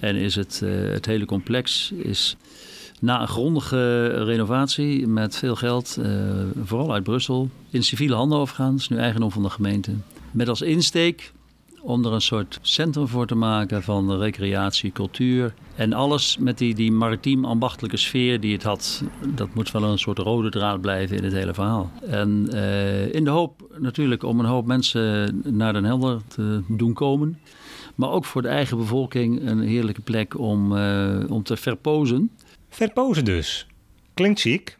En 0.00 0.16
is 0.16 0.34
het, 0.34 0.62
het 0.64 1.06
hele 1.06 1.24
complex 1.24 1.90
is 1.90 2.36
na 3.00 3.20
een 3.20 3.28
grondige 3.28 4.06
renovatie 4.24 5.06
met 5.06 5.36
veel 5.36 5.56
geld, 5.56 5.98
vooral 6.64 6.92
uit 6.92 7.02
Brussel, 7.02 7.48
in 7.70 7.82
civiele 7.82 8.14
handen 8.14 8.38
overgegaan. 8.38 8.70
Dat 8.70 8.80
is 8.80 8.88
nu 8.88 8.96
eigendom 8.96 9.30
van 9.30 9.42
de 9.42 9.50
gemeente. 9.50 9.92
Met 10.30 10.48
als 10.48 10.62
insteek 10.62 11.32
om 11.82 12.04
er 12.04 12.12
een 12.12 12.20
soort 12.20 12.58
centrum 12.62 13.08
voor 13.08 13.26
te 13.26 13.34
maken 13.34 13.82
van 13.82 14.18
recreatie, 14.18 14.92
cultuur. 14.92 15.54
En 15.76 15.92
alles 15.92 16.36
met 16.38 16.58
die, 16.58 16.74
die 16.74 16.92
maritiem 16.92 17.44
ambachtelijke 17.44 17.96
sfeer 17.96 18.40
die 18.40 18.52
het 18.52 18.62
had. 18.62 19.02
Dat 19.34 19.54
moet 19.54 19.70
wel 19.70 19.82
een 19.82 19.98
soort 19.98 20.18
rode 20.18 20.50
draad 20.50 20.80
blijven 20.80 21.16
in 21.16 21.24
het 21.24 21.32
hele 21.32 21.54
verhaal. 21.54 21.90
En 22.06 22.48
uh, 22.52 23.14
in 23.14 23.24
de 23.24 23.30
hoop 23.30 23.70
natuurlijk 23.78 24.22
om 24.22 24.38
een 24.40 24.46
hoop 24.46 24.66
mensen 24.66 25.40
naar 25.44 25.72
Den 25.72 25.84
Helder 25.84 26.20
te 26.28 26.62
doen 26.68 26.92
komen. 26.92 27.38
Maar 27.94 28.10
ook 28.10 28.24
voor 28.24 28.42
de 28.42 28.48
eigen 28.48 28.76
bevolking 28.76 29.48
een 29.48 29.60
heerlijke 29.60 30.00
plek 30.00 30.38
om, 30.38 30.72
uh, 30.76 31.30
om 31.30 31.42
te 31.42 31.56
verpozen. 31.56 32.30
Verpozen 32.68 33.24
dus. 33.24 33.66
Klinkt 34.14 34.40
chic. 34.40 34.78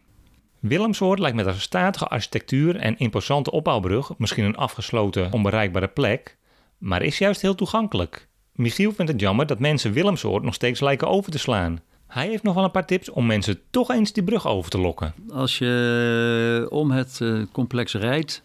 Willemsoord 0.59 1.19
lijkt 1.19 1.35
met 1.35 1.45
een 1.45 1.53
statige 1.53 2.07
architectuur 2.07 2.75
en 2.75 2.97
imposante 2.97 3.51
opbouwbrug 3.51 4.11
misschien 4.17 4.45
een 4.45 4.55
afgesloten, 4.55 5.31
onbereikbare 5.31 5.87
plek, 5.87 6.37
maar 6.83 7.01
is 7.01 7.17
juist 7.17 7.41
heel 7.41 7.55
toegankelijk. 7.55 8.27
Michiel 8.51 8.91
vindt 8.93 9.11
het 9.11 9.21
jammer 9.21 9.45
dat 9.45 9.59
mensen 9.59 9.91
Willemsoord 9.91 10.43
nog 10.43 10.53
steeds 10.53 10.79
lijken 10.79 11.07
over 11.07 11.31
te 11.31 11.37
slaan. 11.37 11.81
Hij 12.07 12.27
heeft 12.27 12.43
nog 12.43 12.53
wel 12.53 12.63
een 12.63 12.71
paar 12.71 12.85
tips 12.85 13.09
om 13.09 13.25
mensen 13.25 13.59
toch 13.69 13.89
eens 13.89 14.13
die 14.13 14.23
brug 14.23 14.47
over 14.47 14.71
te 14.71 14.77
lokken. 14.77 15.13
Als 15.29 15.57
je 15.57 16.67
om 16.69 16.91
het 16.91 17.19
eh, 17.21 17.41
complex 17.51 17.93
rijdt, 17.93 18.43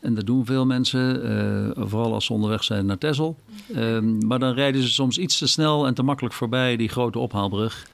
en 0.00 0.14
dat 0.14 0.26
doen 0.26 0.46
veel 0.46 0.66
mensen, 0.66 1.30
uh, 1.30 1.86
vooral 1.88 2.12
als 2.14 2.24
ze 2.24 2.32
onderweg 2.32 2.64
zijn 2.64 2.86
naar 2.86 2.98
Texel. 2.98 3.36
Uh, 3.68 3.98
maar 4.00 4.38
dan 4.38 4.54
rijden 4.54 4.82
ze 4.82 4.88
soms 4.88 5.18
iets 5.18 5.38
te 5.38 5.46
snel 5.46 5.86
en 5.86 5.94
te 5.94 6.02
makkelijk 6.02 6.34
voorbij 6.34 6.76
die 6.76 6.88
grote 6.88 7.18
ophaalbrug. 7.18 7.86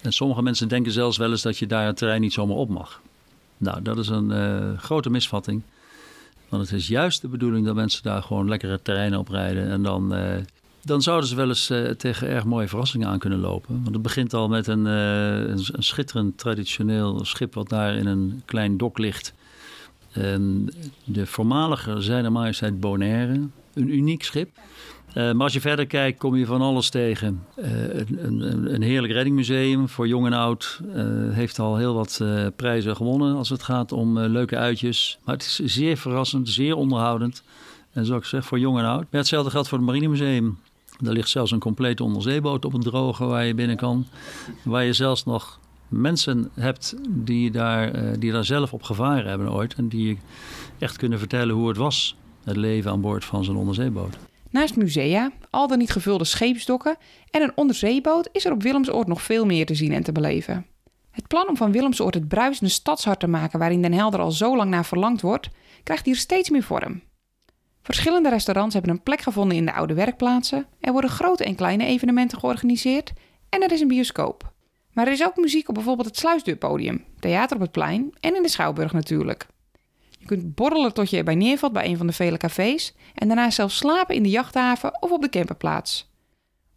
En 0.00 0.12
sommige 0.12 0.42
mensen 0.42 0.68
denken 0.68 0.92
zelfs 0.92 1.16
wel 1.16 1.30
eens 1.30 1.42
dat 1.42 1.58
je 1.58 1.66
daar 1.66 1.86
het 1.86 1.96
terrein 1.96 2.20
niet 2.20 2.32
zomaar 2.32 2.56
op 2.56 2.68
mag. 2.68 3.00
Nou, 3.56 3.82
dat 3.82 3.98
is 3.98 4.08
een 4.08 4.78
grote 4.78 5.10
misvatting. 5.10 5.62
Want 6.48 6.62
het 6.62 6.72
is 6.72 6.88
juist 6.88 7.20
de 7.20 7.28
bedoeling 7.28 7.66
dat 7.66 7.74
mensen 7.74 8.02
daar 8.02 8.22
gewoon 8.22 8.48
lekkere 8.48 8.82
terreinen 8.82 9.18
op 9.18 9.28
rijden. 9.28 9.68
En 9.68 9.82
dan, 9.82 10.14
uh, 10.18 10.34
dan 10.82 11.02
zouden 11.02 11.28
ze 11.28 11.36
wel 11.36 11.48
eens 11.48 11.70
uh, 11.70 11.90
tegen 11.90 12.28
erg 12.28 12.44
mooie 12.44 12.68
verrassingen 12.68 13.08
aan 13.08 13.18
kunnen 13.18 13.40
lopen. 13.40 13.80
Want 13.82 13.94
het 13.94 14.02
begint 14.02 14.34
al 14.34 14.48
met 14.48 14.66
een, 14.66 14.84
een, 14.84 15.64
een 15.72 15.82
schitterend 15.82 16.38
traditioneel 16.38 17.24
schip 17.24 17.54
wat 17.54 17.68
daar 17.68 17.94
in 17.94 18.06
een 18.06 18.42
klein 18.44 18.76
dok 18.76 18.98
ligt. 18.98 19.34
En 20.12 20.68
de 21.04 21.26
voormalige 21.26 22.00
Zijne 22.00 22.30
Majesteit 22.30 22.80
Bonaire, 22.80 23.40
een 23.74 23.94
uniek 23.94 24.22
schip. 24.24 24.50
Uh, 25.16 25.32
maar 25.32 25.42
als 25.42 25.52
je 25.52 25.60
verder 25.60 25.86
kijkt, 25.86 26.18
kom 26.18 26.36
je 26.36 26.46
van 26.46 26.60
alles 26.60 26.90
tegen. 26.90 27.44
Uh, 27.56 27.94
een, 27.94 28.26
een, 28.26 28.74
een, 28.74 28.82
heerlijk 28.82 29.12
reddingmuseum 29.12 29.88
voor 29.88 30.08
jong 30.08 30.26
en 30.26 30.32
oud. 30.32 30.80
Uh, 30.94 31.04
heeft 31.34 31.58
al 31.58 31.76
heel 31.76 31.94
wat 31.94 32.24
prijzen 32.56 32.96
gewonnen 32.96 33.36
als 33.36 33.48
het 33.48 33.62
gaat 33.62 33.92
om 33.92 34.18
leuke 34.18 34.56
uitjes. 34.56 35.18
Maar 35.24 35.34
het 35.34 35.44
is 35.44 35.74
zeer 35.74 35.96
verrassend, 35.96 36.48
zeer 36.48 36.76
onderhoudend. 36.76 37.42
En 37.92 38.04
zoals 38.04 38.22
ik 38.22 38.28
zeg, 38.28 38.44
voor 38.44 38.58
jong 38.58 38.78
en 38.78 38.84
oud. 38.84 39.04
Hetzelfde 39.10 39.50
geldt 39.50 39.68
voor 39.68 39.78
het 39.78 39.86
Marinemuseum. 39.86 40.58
Daar 40.98 41.12
ligt 41.12 41.28
zelfs 41.28 41.50
een 41.50 41.58
complete 41.58 42.04
onderzeeboot 42.04 42.64
op 42.64 42.72
het 42.72 42.82
droge 42.82 43.24
waar 43.24 43.44
je 43.44 43.54
binnen 43.54 43.76
kan. 43.76 44.06
Waar 44.64 44.84
je 44.84 44.92
zelfs 44.92 45.24
nog 45.24 45.60
mensen 45.88 46.50
hebt 46.54 46.94
die 47.08 47.50
daar, 47.50 48.18
die 48.18 48.32
daar 48.32 48.44
zelf 48.44 48.72
op 48.72 48.82
gevaren 48.82 49.28
hebben 49.28 49.52
ooit. 49.52 49.74
En 49.74 49.88
die 49.88 50.18
echt 50.78 50.96
kunnen 50.96 51.18
vertellen 51.18 51.54
hoe 51.54 51.68
het 51.68 51.76
was, 51.76 52.16
het 52.44 52.56
leven 52.56 52.90
aan 52.90 53.00
boord 53.00 53.24
van 53.24 53.44
zo'n 53.44 53.56
onderzeeboot. 53.56 54.16
Naast 54.56 54.76
musea, 54.76 55.30
al 55.50 55.68
dan 55.68 55.78
niet 55.78 55.90
gevulde 55.90 56.24
scheepsdokken 56.24 56.96
en 57.30 57.42
een 57.42 57.52
onderzeeboot 57.54 58.28
is 58.32 58.44
er 58.44 58.52
op 58.52 58.62
Willemsoord 58.62 59.06
nog 59.06 59.22
veel 59.22 59.46
meer 59.46 59.66
te 59.66 59.74
zien 59.74 59.92
en 59.92 60.02
te 60.02 60.12
beleven. 60.12 60.66
Het 61.10 61.26
plan 61.26 61.48
om 61.48 61.56
van 61.56 61.72
Willemsoord 61.72 62.14
het 62.14 62.28
bruisende 62.28 62.70
stadshart 62.70 63.20
te 63.20 63.26
maken 63.26 63.58
waarin 63.58 63.82
Den 63.82 63.92
Helder 63.92 64.20
al 64.20 64.30
zo 64.30 64.56
lang 64.56 64.70
naar 64.70 64.84
verlangd 64.84 65.20
wordt, 65.20 65.48
krijgt 65.82 66.06
hier 66.06 66.16
steeds 66.16 66.50
meer 66.50 66.62
vorm. 66.62 67.02
Verschillende 67.82 68.28
restaurants 68.28 68.74
hebben 68.74 68.92
een 68.92 69.02
plek 69.02 69.20
gevonden 69.20 69.56
in 69.56 69.64
de 69.64 69.72
oude 69.72 69.94
werkplaatsen, 69.94 70.66
er 70.80 70.92
worden 70.92 71.10
grote 71.10 71.44
en 71.44 71.54
kleine 71.54 71.86
evenementen 71.86 72.38
georganiseerd 72.38 73.12
en 73.48 73.62
er 73.62 73.72
is 73.72 73.80
een 73.80 73.88
bioscoop. 73.88 74.52
Maar 74.92 75.06
er 75.06 75.12
is 75.12 75.24
ook 75.24 75.36
muziek 75.36 75.68
op 75.68 75.74
bijvoorbeeld 75.74 76.08
het 76.08 76.18
Sluisdeurpodium, 76.18 77.04
theater 77.20 77.56
op 77.56 77.62
het 77.62 77.72
plein 77.72 78.14
en 78.20 78.36
in 78.36 78.42
de 78.42 78.48
Schouwburg 78.48 78.92
natuurlijk. 78.92 79.46
Je 80.28 80.36
kunt 80.36 80.54
borrelen 80.54 80.92
tot 80.92 81.10
je 81.10 81.16
erbij 81.16 81.34
neervalt 81.34 81.72
bij 81.72 81.86
een 81.86 81.96
van 81.96 82.06
de 82.06 82.12
vele 82.12 82.36
cafés 82.36 82.94
en 83.14 83.28
daarna 83.28 83.50
zelfs 83.50 83.76
slapen 83.76 84.14
in 84.14 84.22
de 84.22 84.28
jachthaven 84.28 85.02
of 85.02 85.10
op 85.10 85.22
de 85.22 85.28
camperplaats. 85.28 86.10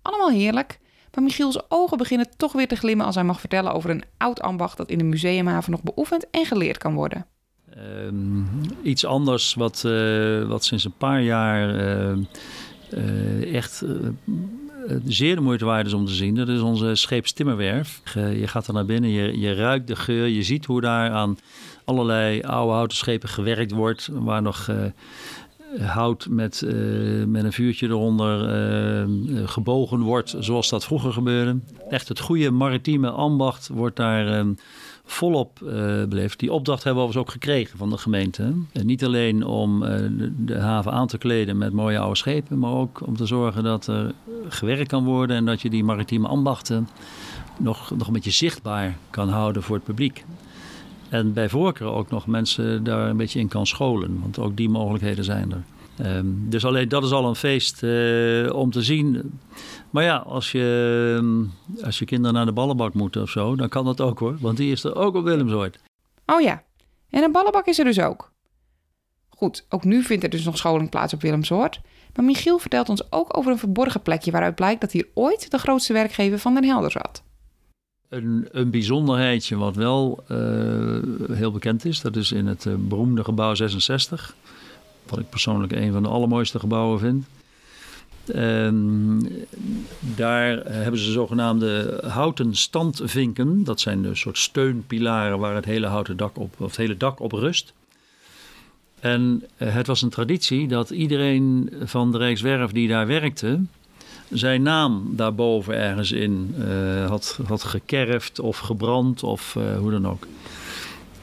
Allemaal 0.02 0.30
heerlijk, 0.30 0.80
maar 1.14 1.24
Michiels 1.24 1.60
ogen 1.70 1.98
beginnen 1.98 2.30
toch 2.38 2.52
weer 2.52 2.68
te 2.68 2.76
glimmen 2.76 3.06
als 3.06 3.16
hij 3.16 3.24
mag 3.24 3.40
vertellen 3.40 3.74
over 3.74 3.90
een 3.90 4.04
oud 4.18 4.42
ambacht 4.42 4.78
dat 4.78 4.90
in 4.90 4.98
de 4.98 5.04
museumhaven 5.04 5.72
nog 5.72 5.84
beoefend 5.84 6.30
en 6.30 6.46
geleerd 6.46 6.78
kan 6.78 6.94
worden. 6.94 7.26
Um, 7.78 8.48
iets 8.84 9.06
anders 9.06 9.54
wat, 9.54 9.84
uh, 9.86 10.48
wat 10.48 10.66
sinds 10.66 10.86
een 10.86 10.98
paar 10.98 11.22
jaar 11.22 11.76
uh, 11.76 12.18
uh, 12.94 13.56
echt 13.56 13.84
zeer 15.06 15.36
de 15.36 15.42
moeite 15.42 15.66
waard 15.66 15.86
is 15.86 15.94
om 15.94 16.06
te 16.06 16.14
zien. 16.14 16.36
Dat 16.36 16.48
is 16.48 16.62
onze 16.62 16.96
scheepstimmerwerf. 16.96 18.02
Je 18.14 18.48
gaat 18.48 18.68
er 18.68 18.74
naar 18.74 18.86
binnen, 18.86 19.10
je, 19.10 19.40
je 19.40 19.54
ruikt 19.54 19.88
de 19.88 19.96
geur, 19.96 20.28
je 20.28 20.44
ziet 20.44 20.66
hoe 20.66 20.82
daar 20.82 21.12
aan 21.12 21.38
allerlei 21.90 22.42
oude 22.42 22.74
houten 22.74 22.98
schepen 22.98 23.30
gewerkt 23.30 23.72
wordt. 23.72 24.10
Waar 24.12 24.42
nog 24.42 24.68
uh, 24.68 24.78
hout 25.88 26.28
met, 26.30 26.62
uh, 26.66 27.26
met 27.26 27.44
een 27.44 27.54
vuurtje 27.54 27.88
eronder 27.88 28.42
uh, 29.30 29.48
gebogen 29.48 30.00
wordt, 30.00 30.36
zoals 30.40 30.70
dat 30.70 30.86
vroeger 30.86 31.14
gebeurde. 31.14 31.60
Echt 31.90 32.08
het 32.08 32.20
goede 32.20 32.52
maritieme 32.52 33.10
ambacht 33.10 33.68
wordt 33.74 33.96
daar 33.96 34.46
volop 35.06 35.60
beleefd. 36.10 36.40
Die 36.40 36.54
opdracht 36.54 36.84
hebben 36.84 37.04
we 37.04 37.08
overigens 37.10 37.36
ook 37.36 37.42
gekregen 37.42 37.78
van 37.78 37.90
de 37.90 37.98
gemeente. 37.98 38.54
En 38.74 38.86
niet 38.86 39.06
alleen 39.06 39.46
om 39.46 39.80
de, 39.80 40.34
de 40.46 40.58
haven 40.58 40.92
aan 40.92 41.08
te 41.08 41.18
kleden 41.18 41.58
met 41.58 41.74
mooie 41.74 42.00
oude 42.00 42.18
schepen, 42.18 42.60
maar 42.60 42.72
ook 42.72 43.08
om 43.08 43.16
te 43.18 43.26
zorgen 43.26 43.64
dat 43.64 43.88
er 43.88 44.14
gewerkt 44.48 44.88
kan 44.88 45.04
worden 45.04 45.36
en 45.36 45.46
dat 45.46 45.62
je 45.62 45.70
die 45.70 45.84
maritieme 45.84 46.28
ambachten 46.28 46.88
nog, 47.60 47.92
nog 47.98 48.08
een 48.08 48.14
beetje 48.14 48.32
zichtbaar 48.32 48.98
kan 49.10 49.30
houden 49.30 49.64
voor 49.64 49.76
het 49.76 49.86
publiek. 49.86 50.26
En 51.10 51.34
bij 51.34 51.50
voorkeur 51.50 51.88
ook 51.88 52.10
nog 52.10 52.28
mensen 52.28 52.84
daar 52.84 53.10
een 53.10 53.18
beetje 53.18 53.40
in 53.40 53.48
kan 53.48 53.68
scholen. 53.68 54.20
Want 54.22 54.40
ook 54.40 54.58
die 54.58 54.70
mogelijkheden 54.70 55.24
zijn 55.24 55.52
er. 55.52 55.64
Um, 56.18 56.50
dus 56.50 56.66
alleen 56.66 56.90
dat 56.90 57.04
is 57.04 57.12
al 57.12 57.28
een 57.28 57.36
feest 57.36 57.84
uh, 57.84 58.54
om 58.54 58.72
te 58.72 58.82
zien. 58.82 59.40
Maar 59.90 60.04
ja, 60.04 60.18
als 60.18 60.52
je, 60.52 61.40
als 61.84 62.00
je 62.00 62.06
kinderen 62.06 62.34
naar 62.34 62.46
de 62.46 62.52
ballenbak 62.52 62.94
moeten 62.94 63.22
of 63.22 63.30
zo, 63.30 63.56
dan 63.56 63.70
kan 63.70 63.86
dat 63.86 64.02
ook 64.02 64.20
hoor. 64.20 64.38
Want 64.40 64.58
die 64.58 64.72
is 64.72 64.84
er 64.84 64.96
ook 64.96 65.16
op 65.16 65.24
Willemsoord. 65.24 65.80
Oh 66.26 66.42
ja, 66.42 66.64
en 67.10 67.24
een 67.24 67.32
ballenbak 67.32 67.66
is 67.66 67.80
er 67.80 67.86
dus 67.86 68.00
ook. 68.00 68.32
Goed, 69.30 69.66
ook 69.70 69.84
nu 69.84 70.04
vindt 70.04 70.24
er 70.24 70.30
dus 70.30 70.44
nog 70.44 70.58
scholing 70.58 70.90
plaats 70.90 71.14
op 71.14 71.22
Willemsoord. 71.22 71.82
Maar 72.16 72.26
Michiel 72.26 72.60
vertelt 72.60 72.90
ons 72.90 73.12
ook 73.12 73.38
over 73.38 73.52
een 73.52 73.58
verborgen 73.58 74.02
plekje 74.02 74.32
waaruit 74.32 74.56
blijkt 74.56 74.82
dat 74.82 74.92
hier 74.92 75.08
ooit 75.14 75.52
de 75.52 75.58
grootste 75.58 75.94
werkgever 75.94 76.40
van 76.40 76.54
Den 76.54 76.64
Helder 76.64 76.92
zat. 76.92 77.24
Een, 78.10 78.48
een 78.52 78.70
bijzonderheidje 78.70 79.56
wat 79.58 79.76
wel 79.76 80.24
uh, 80.32 80.98
heel 81.32 81.52
bekend 81.52 81.86
is, 81.86 82.02
dat 82.02 82.16
is 82.16 82.32
in 82.32 82.48
het 82.48 82.66
uh, 82.66 82.74
beroemde 82.78 83.24
gebouw 83.24 83.56
66. 83.56 84.36
Wat 85.08 85.20
ik 85.20 85.30
persoonlijk 85.30 85.72
een 85.72 85.92
van 85.92 86.04
de 86.04 86.10
allermooiste 86.10 86.60
gebouwen 86.60 87.00
vind. 87.00 87.26
Um, 88.36 89.28
daar 90.00 90.66
hebben 90.66 91.00
ze 91.00 91.12
zogenaamde 91.12 92.04
houten 92.08 92.56
standvinken. 92.56 93.64
Dat 93.64 93.80
zijn 93.80 94.04
een 94.04 94.18
soort 94.18 94.38
steunpilaren 94.38 95.40
waar 95.40 95.56
het 95.56 95.66
hele 95.66 95.88
houten 95.88 96.18
dak 96.18 96.38
op, 96.38 96.54
of 96.58 96.68
het 96.68 96.78
hele 96.78 96.98
dak 96.98 97.20
op 97.20 97.32
rust. 97.32 97.74
En 99.00 99.44
uh, 99.58 99.74
het 99.74 99.88
was 99.88 100.02
een 100.02 100.10
traditie 100.10 100.68
dat 100.68 100.90
iedereen 100.90 101.74
van 101.84 102.12
de 102.12 102.18
Rijkswerf 102.18 102.72
die 102.72 102.88
daar 102.88 103.08
werkte, 103.08 103.60
zijn 104.30 104.62
naam 104.62 105.04
daarboven 105.16 105.76
ergens 105.76 106.12
in 106.12 106.56
uh, 106.58 107.08
had, 107.08 107.40
had 107.48 107.64
gekerfd 107.64 108.40
of 108.40 108.58
gebrand 108.58 109.24
of 109.24 109.56
uh, 109.58 109.78
hoe 109.78 109.92
dan 109.92 110.08
ook. 110.08 110.28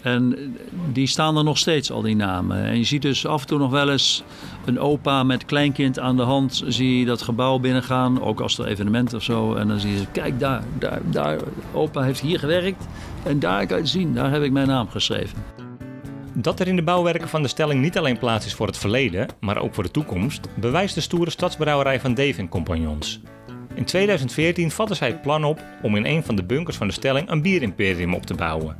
En 0.06 0.56
die 0.92 1.06
staan 1.06 1.36
er 1.36 1.44
nog 1.44 1.58
steeds, 1.58 1.90
al 1.90 2.02
die 2.02 2.16
namen. 2.16 2.64
En 2.64 2.78
je 2.78 2.84
ziet 2.84 3.02
dus 3.02 3.26
af 3.26 3.40
en 3.40 3.46
toe 3.46 3.58
nog 3.58 3.70
wel 3.70 3.90
eens 3.90 4.22
een 4.64 4.78
opa 4.78 5.22
met 5.22 5.44
kleinkind 5.44 5.98
aan 5.98 6.16
de 6.16 6.22
hand... 6.22 6.62
zie 6.66 6.98
je 6.98 7.04
dat 7.04 7.22
gebouw 7.22 7.58
binnengaan, 7.58 8.22
ook 8.22 8.40
als 8.40 8.58
er 8.58 8.66
evenement 8.66 9.14
of 9.14 9.22
zo. 9.22 9.54
En 9.54 9.68
dan 9.68 9.80
zie 9.80 9.92
je, 9.92 10.06
kijk 10.12 10.40
daar, 10.40 10.64
daar, 10.78 11.00
daar, 11.10 11.38
opa 11.72 12.02
heeft 12.02 12.20
hier 12.20 12.38
gewerkt. 12.38 12.86
En 13.22 13.38
daar 13.38 13.66
kan 13.66 13.78
je 13.78 13.86
zien, 13.86 14.14
daar 14.14 14.30
heb 14.30 14.42
ik 14.42 14.52
mijn 14.52 14.68
naam 14.68 14.88
geschreven. 14.88 15.65
Dat 16.38 16.60
er 16.60 16.68
in 16.68 16.76
de 16.76 16.82
bouwwerken 16.82 17.28
van 17.28 17.42
de 17.42 17.48
stelling 17.48 17.80
niet 17.80 17.98
alleen 17.98 18.18
plaats 18.18 18.46
is 18.46 18.54
voor 18.54 18.66
het 18.66 18.78
verleden, 18.78 19.28
maar 19.40 19.58
ook 19.58 19.74
voor 19.74 19.82
de 19.82 19.90
toekomst, 19.90 20.48
bewijst 20.54 20.94
de 20.94 21.00
stoere 21.00 21.30
stadsbrouwerij 21.30 22.00
van 22.00 22.14
Dave 22.14 22.48
Compagnons. 22.48 23.20
In 23.74 23.84
2014 23.84 24.70
vatten 24.70 24.96
zij 24.96 25.08
het 25.08 25.22
plan 25.22 25.44
op 25.44 25.62
om 25.82 25.96
in 25.96 26.04
een 26.04 26.22
van 26.22 26.36
de 26.36 26.44
bunkers 26.44 26.76
van 26.76 26.86
de 26.86 26.92
stelling 26.92 27.30
een 27.30 27.42
bierimperium 27.42 28.14
op 28.14 28.26
te 28.26 28.34
bouwen. 28.34 28.76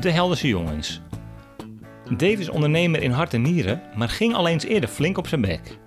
De 0.00 0.10
Helderse 0.10 0.48
Jongens. 0.48 1.00
Dave 2.16 2.40
is 2.40 2.48
ondernemer 2.48 3.02
in 3.02 3.10
hart 3.10 3.34
en 3.34 3.42
nieren, 3.42 3.82
maar 3.96 4.08
ging 4.08 4.34
al 4.34 4.48
eens 4.48 4.64
eerder 4.64 4.88
flink 4.88 5.18
op 5.18 5.26
zijn 5.26 5.40
bek. 5.40 5.78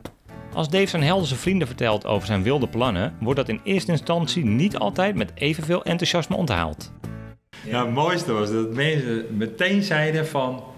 Als 0.53 0.69
Dave 0.69 0.87
zijn 0.87 1.03
Helderse 1.03 1.35
vrienden 1.35 1.67
vertelt 1.67 2.05
over 2.05 2.27
zijn 2.27 2.43
wilde 2.43 2.67
plannen, 2.67 3.15
wordt 3.19 3.39
dat 3.39 3.49
in 3.49 3.61
eerste 3.63 3.91
instantie 3.91 4.45
niet 4.45 4.77
altijd 4.77 5.15
met 5.15 5.31
evenveel 5.35 5.83
enthousiasme 5.83 6.35
onthaald. 6.35 6.91
Ja, 7.63 7.85
het 7.85 7.93
mooiste 7.93 8.31
was 8.31 8.51
dat 8.51 8.73
mensen 8.73 9.25
meteen 9.37 9.83
zeiden 9.83 10.27
van... 10.27 10.75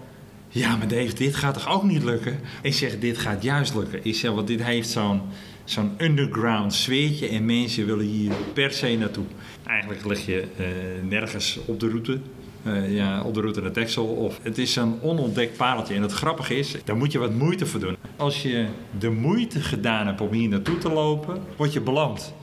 Ja, 0.52 0.76
maar 0.76 0.88
Dave, 0.88 1.14
dit 1.14 1.34
gaat 1.34 1.54
toch 1.54 1.68
ook 1.68 1.82
niet 1.82 2.02
lukken? 2.02 2.40
Ik 2.62 2.74
zeg, 2.74 2.98
dit 2.98 3.18
gaat 3.18 3.42
juist 3.42 3.74
lukken. 3.74 4.00
Ik 4.02 4.14
zeg, 4.14 4.30
want 4.30 4.46
dit 4.46 4.62
heeft 4.62 4.88
zo'n 4.88 5.20
zo'n 5.64 5.92
underground 5.98 6.74
sfeertje 6.74 7.28
en 7.28 7.44
mensen 7.44 7.86
willen 7.86 8.04
hier 8.04 8.32
per 8.52 8.72
se 8.72 8.96
naartoe. 8.96 9.24
Eigenlijk 9.66 10.04
lig 10.04 10.26
je 10.26 10.44
uh, 10.60 10.66
nergens 11.08 11.58
op 11.66 11.80
de 11.80 11.88
route. 11.88 12.18
Uh, 12.66 12.94
ja, 12.94 13.22
op 13.22 13.34
de 13.34 13.40
route 13.40 13.60
naar 13.60 13.70
Texel. 13.70 14.04
Of 14.06 14.38
het 14.42 14.58
is 14.58 14.76
een 14.76 15.00
onontdekt 15.02 15.56
pareltje. 15.56 15.94
En 15.94 16.02
het 16.02 16.12
grappige 16.12 16.58
is, 16.58 16.76
daar 16.84 16.96
moet 16.96 17.12
je 17.12 17.18
wat 17.18 17.34
moeite 17.34 17.66
voor 17.66 17.80
doen. 17.80 17.96
Als 18.16 18.42
je 18.42 18.66
de 18.98 19.10
moeite 19.10 19.60
gedaan 19.60 20.06
hebt 20.06 20.20
om 20.20 20.32
hier 20.32 20.48
naartoe 20.48 20.78
te 20.78 20.88
lopen, 20.88 21.42
word 21.56 21.72
je 21.72 21.80
beland. 21.80 22.34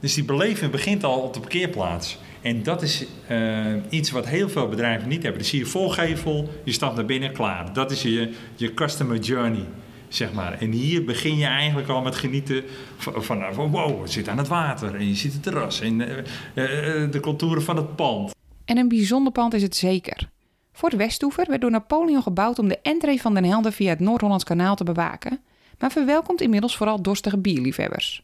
Dus 0.00 0.14
die 0.14 0.24
beleving 0.24 0.70
begint 0.70 1.04
al 1.04 1.20
op 1.20 1.34
de 1.34 1.40
parkeerplaats. 1.40 2.18
En 2.40 2.62
dat 2.62 2.82
is 2.82 3.06
uh, 3.30 3.74
iets 3.88 4.10
wat 4.10 4.26
heel 4.26 4.48
veel 4.48 4.68
bedrijven 4.68 5.08
niet 5.08 5.22
hebben. 5.22 5.40
Dus 5.40 5.50
zie 5.50 5.58
je 5.58 5.66
volgevel, 5.66 6.48
je 6.64 6.72
stapt 6.72 6.96
naar 6.96 7.04
binnen, 7.04 7.32
klaar. 7.32 7.72
Dat 7.72 7.90
is 7.90 8.02
je, 8.02 8.32
je 8.56 8.74
customer 8.74 9.18
journey, 9.18 9.64
zeg 10.08 10.32
maar. 10.32 10.58
En 10.58 10.70
hier 10.70 11.04
begin 11.04 11.36
je 11.36 11.46
eigenlijk 11.46 11.88
al 11.88 12.02
met 12.02 12.16
genieten 12.16 12.64
van, 12.96 13.44
van, 13.52 13.70
wow, 13.70 14.02
het 14.02 14.12
zit 14.12 14.28
aan 14.28 14.38
het 14.38 14.48
water. 14.48 14.94
En 14.94 15.08
je 15.08 15.14
ziet 15.14 15.32
het 15.32 15.42
terras 15.42 15.80
en 15.80 16.00
uh, 16.00 16.08
uh, 16.08 17.10
de 17.10 17.20
contouren 17.20 17.62
van 17.62 17.76
het 17.76 17.96
pand. 17.96 18.34
En 18.64 18.78
een 18.78 18.88
bijzonder 18.88 19.32
pand 19.32 19.54
is 19.54 19.62
het 19.62 19.76
zeker. 19.76 20.30
Voor 20.72 20.90
de 20.90 20.96
Westoever 20.96 21.46
werd 21.48 21.60
door 21.60 21.70
Napoleon 21.70 22.22
gebouwd 22.22 22.58
om 22.58 22.68
de 22.68 22.78
entree 22.82 23.20
van 23.20 23.34
Den 23.34 23.44
Helder 23.44 23.72
via 23.72 23.88
het 23.88 24.00
Noord-Hollands 24.00 24.44
kanaal 24.44 24.76
te 24.76 24.84
bewaken, 24.84 25.40
maar 25.78 25.90
verwelkomt 25.90 26.40
inmiddels 26.40 26.76
vooral 26.76 27.02
dorstige 27.02 27.38
bierliefhebbers. 27.38 28.22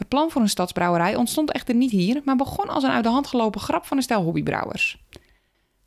Het 0.00 0.08
plan 0.08 0.30
voor 0.30 0.42
een 0.42 0.48
stadsbrouwerij 0.48 1.16
ontstond 1.16 1.52
echter 1.52 1.74
niet 1.74 1.90
hier, 1.90 2.20
maar 2.24 2.36
begon 2.36 2.68
als 2.68 2.82
een 2.82 2.90
uit 2.90 3.04
de 3.04 3.10
hand 3.10 3.26
gelopen 3.26 3.60
grap 3.60 3.86
van 3.86 3.96
een 3.96 4.02
stel 4.02 4.22
hobbybrouwers. 4.22 4.98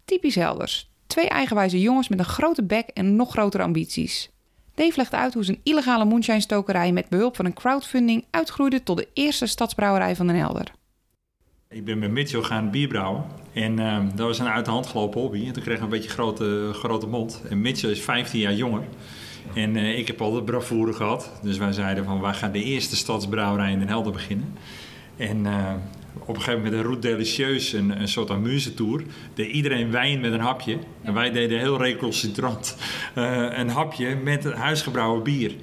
Typisch 0.06 0.36
Helders. 0.36 0.92
Twee 1.08 1.30
eigenwijze 1.30 1.80
jongens 1.80 2.08
met 2.08 2.20
een 2.20 2.26
grote 2.26 2.64
bek 2.64 2.88
en 2.88 3.16
nog 3.16 3.32
grotere 3.32 3.64
ambities. 3.64 4.30
Dave 4.76 4.94
legt 4.96 5.14
uit 5.14 5.34
hoe 5.34 5.44
zijn 5.44 5.60
illegale 5.64 6.06
moonshine-stokerij 6.06 6.92
met 6.92 7.10
behulp 7.10 7.36
van 7.36 7.46
een 7.46 7.54
crowdfunding 7.54 8.26
uitgroeide 8.30 8.84
tot 8.84 8.98
de 8.98 9.08
eerste 9.14 9.46
stadsbrouwerij 9.46 10.16
van 10.16 10.28
Den 10.28 10.36
Helder. 10.36 10.72
Ik 11.70 11.86
ben 11.86 12.00
met 12.00 12.12
Mitchell 12.12 12.42
gaan 12.42 12.72
bier 12.72 12.88
brouwen. 12.88 13.26
En 13.54 13.80
uh, 13.80 14.00
dat 14.16 14.28
was 14.28 14.40
een 14.40 14.48
uit 14.48 14.66
de 14.66 14.72
hand 14.72 14.88
gelopen 14.88 15.22
hobby. 15.22 15.46
En 15.46 15.54
toen 15.54 15.64
kreeg 15.64 15.78
ik 15.78 15.84
een 15.84 15.90
beetje 15.90 16.10
grote, 16.10 16.70
grote 16.74 17.08
mond. 17.08 17.42
En 17.50 17.62
Mitchell 17.62 17.92
is 17.92 18.02
15 18.02 18.40
jaar 18.40 18.54
jonger. 18.54 18.84
En 19.54 19.76
uh, 19.76 19.98
ik 19.98 20.08
heb 20.08 20.22
al 20.22 20.32
de 20.32 20.44
bravoure 20.44 20.94
gehad. 20.94 21.32
Dus 21.42 21.58
wij 21.58 21.72
zeiden 21.72 22.06
van, 22.06 22.22
wij 22.22 22.34
gaan 22.34 22.52
de 22.52 22.64
eerste 22.64 22.96
stadsbrouwerij 22.96 23.72
in 23.72 23.80
Den 23.80 23.88
Helder 23.88 24.12
beginnen. 24.12 24.58
En 25.18 25.46
uh, 25.46 25.72
op 26.20 26.36
een 26.36 26.42
gegeven 26.42 26.62
moment 26.62 26.74
een 26.74 26.82
Route 26.82 27.08
Delicieus, 27.08 27.74
een, 27.74 28.02
een 28.02 28.08
soort 28.08 28.30
amusetour. 28.30 29.04
Deed 29.34 29.52
iedereen 29.52 29.92
wijn 29.92 30.20
met 30.20 30.34
een 30.34 30.40
hapje. 30.40 30.78
En 31.02 31.14
wij 31.14 31.32
deden 31.32 31.60
heel 31.60 31.78
recalcitrant 31.78 32.78
uh, 33.18 33.48
een 33.50 33.70
hapje 33.70 34.16
met 34.16 34.54
huisgebrouwen 34.54 35.24
bier. 35.24 35.56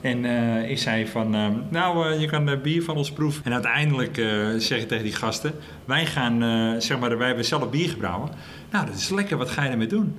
En 0.00 0.24
uh, 0.24 0.70
ik 0.70 0.78
zei 0.78 1.06
van, 1.06 1.34
uh, 1.34 1.46
nou, 1.70 2.12
uh, 2.12 2.20
je 2.20 2.26
kan 2.26 2.60
bier 2.62 2.82
van 2.82 2.96
ons 2.96 3.12
proeven. 3.12 3.44
En 3.44 3.52
uiteindelijk 3.52 4.16
zeg 4.58 4.80
ik 4.80 4.88
tegen 4.88 5.04
die 5.04 5.14
gasten, 5.14 5.52
wij 5.84 6.06
gaan, 6.06 6.40
zeg 6.80 6.98
maar, 6.98 7.18
wij 7.18 7.26
hebben 7.26 7.44
zelf 7.44 7.70
bier 7.70 7.88
gebrouwen. 7.88 8.30
Nou, 8.70 8.86
dat 8.86 8.94
is 8.94 9.08
lekker, 9.08 9.36
wat 9.36 9.50
ga 9.50 9.64
je 9.64 9.70
ermee 9.70 9.86
doen? 9.86 10.14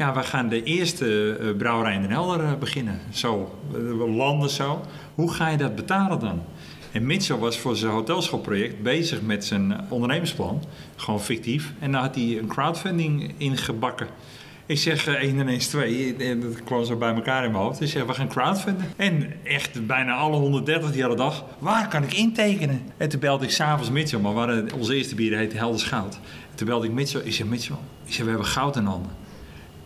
Ja, 0.00 0.14
we 0.14 0.22
gaan 0.22 0.48
de 0.48 0.62
eerste 0.62 1.54
brouwerij 1.58 1.94
in 1.94 2.00
Den 2.00 2.10
Helder 2.10 2.58
beginnen. 2.58 3.00
Zo, 3.10 3.58
we 3.70 4.08
landen 4.08 4.50
zo. 4.50 4.80
Hoe 5.14 5.32
ga 5.32 5.48
je 5.48 5.56
dat 5.56 5.74
betalen 5.74 6.18
dan? 6.18 6.42
En 6.92 7.06
Mitchell 7.06 7.36
was 7.36 7.58
voor 7.58 7.76
zijn 7.76 7.92
hotelschoolproject 7.92 8.82
bezig 8.82 9.22
met 9.22 9.44
zijn 9.44 9.80
ondernemersplan. 9.88 10.62
Gewoon 10.96 11.20
fictief. 11.20 11.72
En 11.78 11.92
daar 11.92 12.00
had 12.00 12.14
hij 12.14 12.38
een 12.38 12.46
crowdfunding 12.46 13.34
ingebakken. 13.36 14.06
Ik 14.66 14.78
zeg 14.78 15.08
uh, 15.08 15.14
1 15.14 15.40
en 15.40 15.48
1 15.48 15.56
is 15.56 15.66
2. 15.66 16.16
En 16.16 16.40
dat 16.40 16.64
kwam 16.64 16.84
zo 16.84 16.96
bij 16.96 17.14
elkaar 17.14 17.44
in 17.44 17.50
mijn 17.50 17.62
hoofd. 17.62 17.80
Ik 17.80 17.88
zeg, 17.88 18.04
we 18.04 18.14
gaan 18.14 18.28
crowdfunden. 18.28 18.86
En 18.96 19.32
echt 19.42 19.86
bijna 19.86 20.14
alle 20.14 20.36
130 20.36 20.92
die 20.92 21.00
hadden 21.00 21.18
dag, 21.18 21.44
waar 21.58 21.88
kan 21.88 22.02
ik 22.02 22.12
intekenen? 22.12 22.82
En 22.96 23.08
toen 23.08 23.20
belde 23.20 23.44
ik 23.44 23.50
s'avonds 23.50 23.90
Mitchell, 23.90 24.20
maar 24.20 24.62
onze 24.78 24.94
eerste 24.94 25.14
bier 25.14 25.36
heette 25.36 25.56
Helders 25.56 25.82
Goud. 25.82 26.14
En 26.50 26.56
toen 26.56 26.66
belde 26.66 26.86
ik 26.86 26.92
Mitchell. 26.92 27.20
Ik 27.24 27.32
zeg, 27.32 27.46
Mitchell, 27.46 27.76
we 28.04 28.28
hebben 28.28 28.46
goud 28.46 28.76
in 28.76 28.84
handen. 28.84 29.28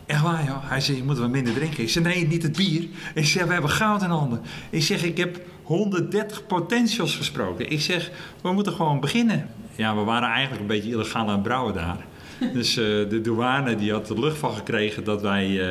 Echt 0.05 0.21
waar, 0.21 0.43
joh. 0.45 0.57
Hij 0.61 0.81
zei, 0.81 0.97
je 0.97 1.03
moet 1.03 1.17
wat 1.17 1.29
minder 1.29 1.53
drinken. 1.53 1.83
Ik 1.83 1.89
zeg, 1.89 2.03
nee, 2.03 2.27
niet 2.27 2.43
het 2.43 2.57
bier. 2.57 2.87
Ik 3.13 3.25
zeg, 3.25 3.45
we 3.45 3.53
hebben 3.53 3.69
goud 3.69 4.01
in 4.01 4.09
handen. 4.09 4.41
Ik 4.69 4.83
zeg, 4.83 5.03
ik 5.03 5.17
heb 5.17 5.39
130 5.63 6.47
potentials 6.47 7.15
gesproken. 7.15 7.71
Ik 7.71 7.81
zeg, 7.81 8.11
we 8.41 8.51
moeten 8.51 8.73
gewoon 8.73 8.99
beginnen. 8.99 9.49
Ja, 9.75 9.95
we 9.95 10.03
waren 10.03 10.29
eigenlijk 10.29 10.61
een 10.61 10.67
beetje 10.67 10.89
illegaal 10.89 11.27
aan 11.27 11.33
het 11.33 11.43
brouwen 11.43 11.73
daar. 11.73 12.05
Dus 12.53 12.77
uh, 12.77 12.85
de 13.09 13.21
douane 13.21 13.75
die 13.75 13.91
had 13.91 14.07
de 14.07 14.19
lucht 14.19 14.37
van 14.37 14.53
gekregen 14.53 15.03
dat 15.03 15.21
wij 15.21 15.47
uh, 15.49 15.67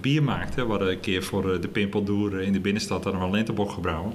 bier 0.00 0.22
maakten. 0.22 0.64
We 0.64 0.70
hadden 0.70 0.90
een 0.90 1.00
keer 1.00 1.22
voor 1.22 1.54
uh, 1.54 1.60
de 1.60 1.68
Pimpeldoer 1.68 2.40
in 2.40 2.52
de 2.52 2.60
binnenstad 2.60 3.04
hadden 3.04 3.20
we 3.20 3.26
een 3.26 3.32
lentebok 3.32 3.70
gebrouwen. 3.70 4.12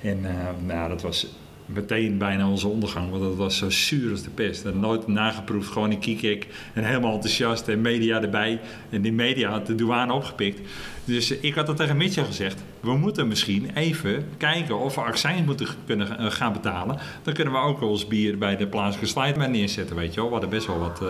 En 0.00 0.26
nou, 0.66 0.88
dat 0.88 1.02
was 1.02 1.26
meteen 1.68 2.18
bijna 2.18 2.48
onze 2.48 2.68
ondergang, 2.68 3.10
want 3.10 3.22
dat 3.22 3.36
was 3.36 3.56
zo 3.56 3.70
zuur 3.70 4.10
als 4.10 4.22
de 4.22 4.30
pest. 4.30 4.64
En 4.64 4.80
nooit 4.80 5.06
nageproefd, 5.06 5.72
gewoon 5.72 5.90
in 5.90 5.98
Kikik 5.98 6.46
en 6.74 6.84
helemaal 6.84 7.12
enthousiast 7.12 7.68
en 7.68 7.80
media 7.80 8.22
erbij. 8.22 8.60
En 8.90 9.02
die 9.02 9.12
media 9.12 9.50
had 9.50 9.66
de 9.66 9.74
douane 9.74 10.12
opgepikt. 10.12 10.60
Dus 11.04 11.30
ik 11.30 11.54
had 11.54 11.66
dat 11.66 11.76
tegen 11.76 11.96
Mitchell 11.96 12.24
gezegd. 12.24 12.62
We 12.80 12.96
moeten 12.96 13.28
misschien 13.28 13.70
even 13.74 14.28
kijken 14.36 14.78
of 14.78 14.94
we 14.94 15.00
accijns 15.00 15.46
moeten 15.46 15.66
kunnen 15.86 16.32
gaan 16.32 16.52
betalen. 16.52 16.98
Dan 17.22 17.34
kunnen 17.34 17.54
we 17.54 17.60
ook 17.60 17.82
ons 17.82 18.06
bier 18.06 18.38
bij 18.38 18.56
de 18.56 18.66
plaatselijke 18.66 19.20
slide 19.20 19.48
neerzetten, 19.48 19.96
weet 19.96 20.14
je 20.14 20.20
wel. 20.20 20.26
We 20.26 20.32
hadden 20.32 20.50
best 20.50 20.66
wel 20.66 20.78
wat, 20.78 21.00
uh, 21.02 21.08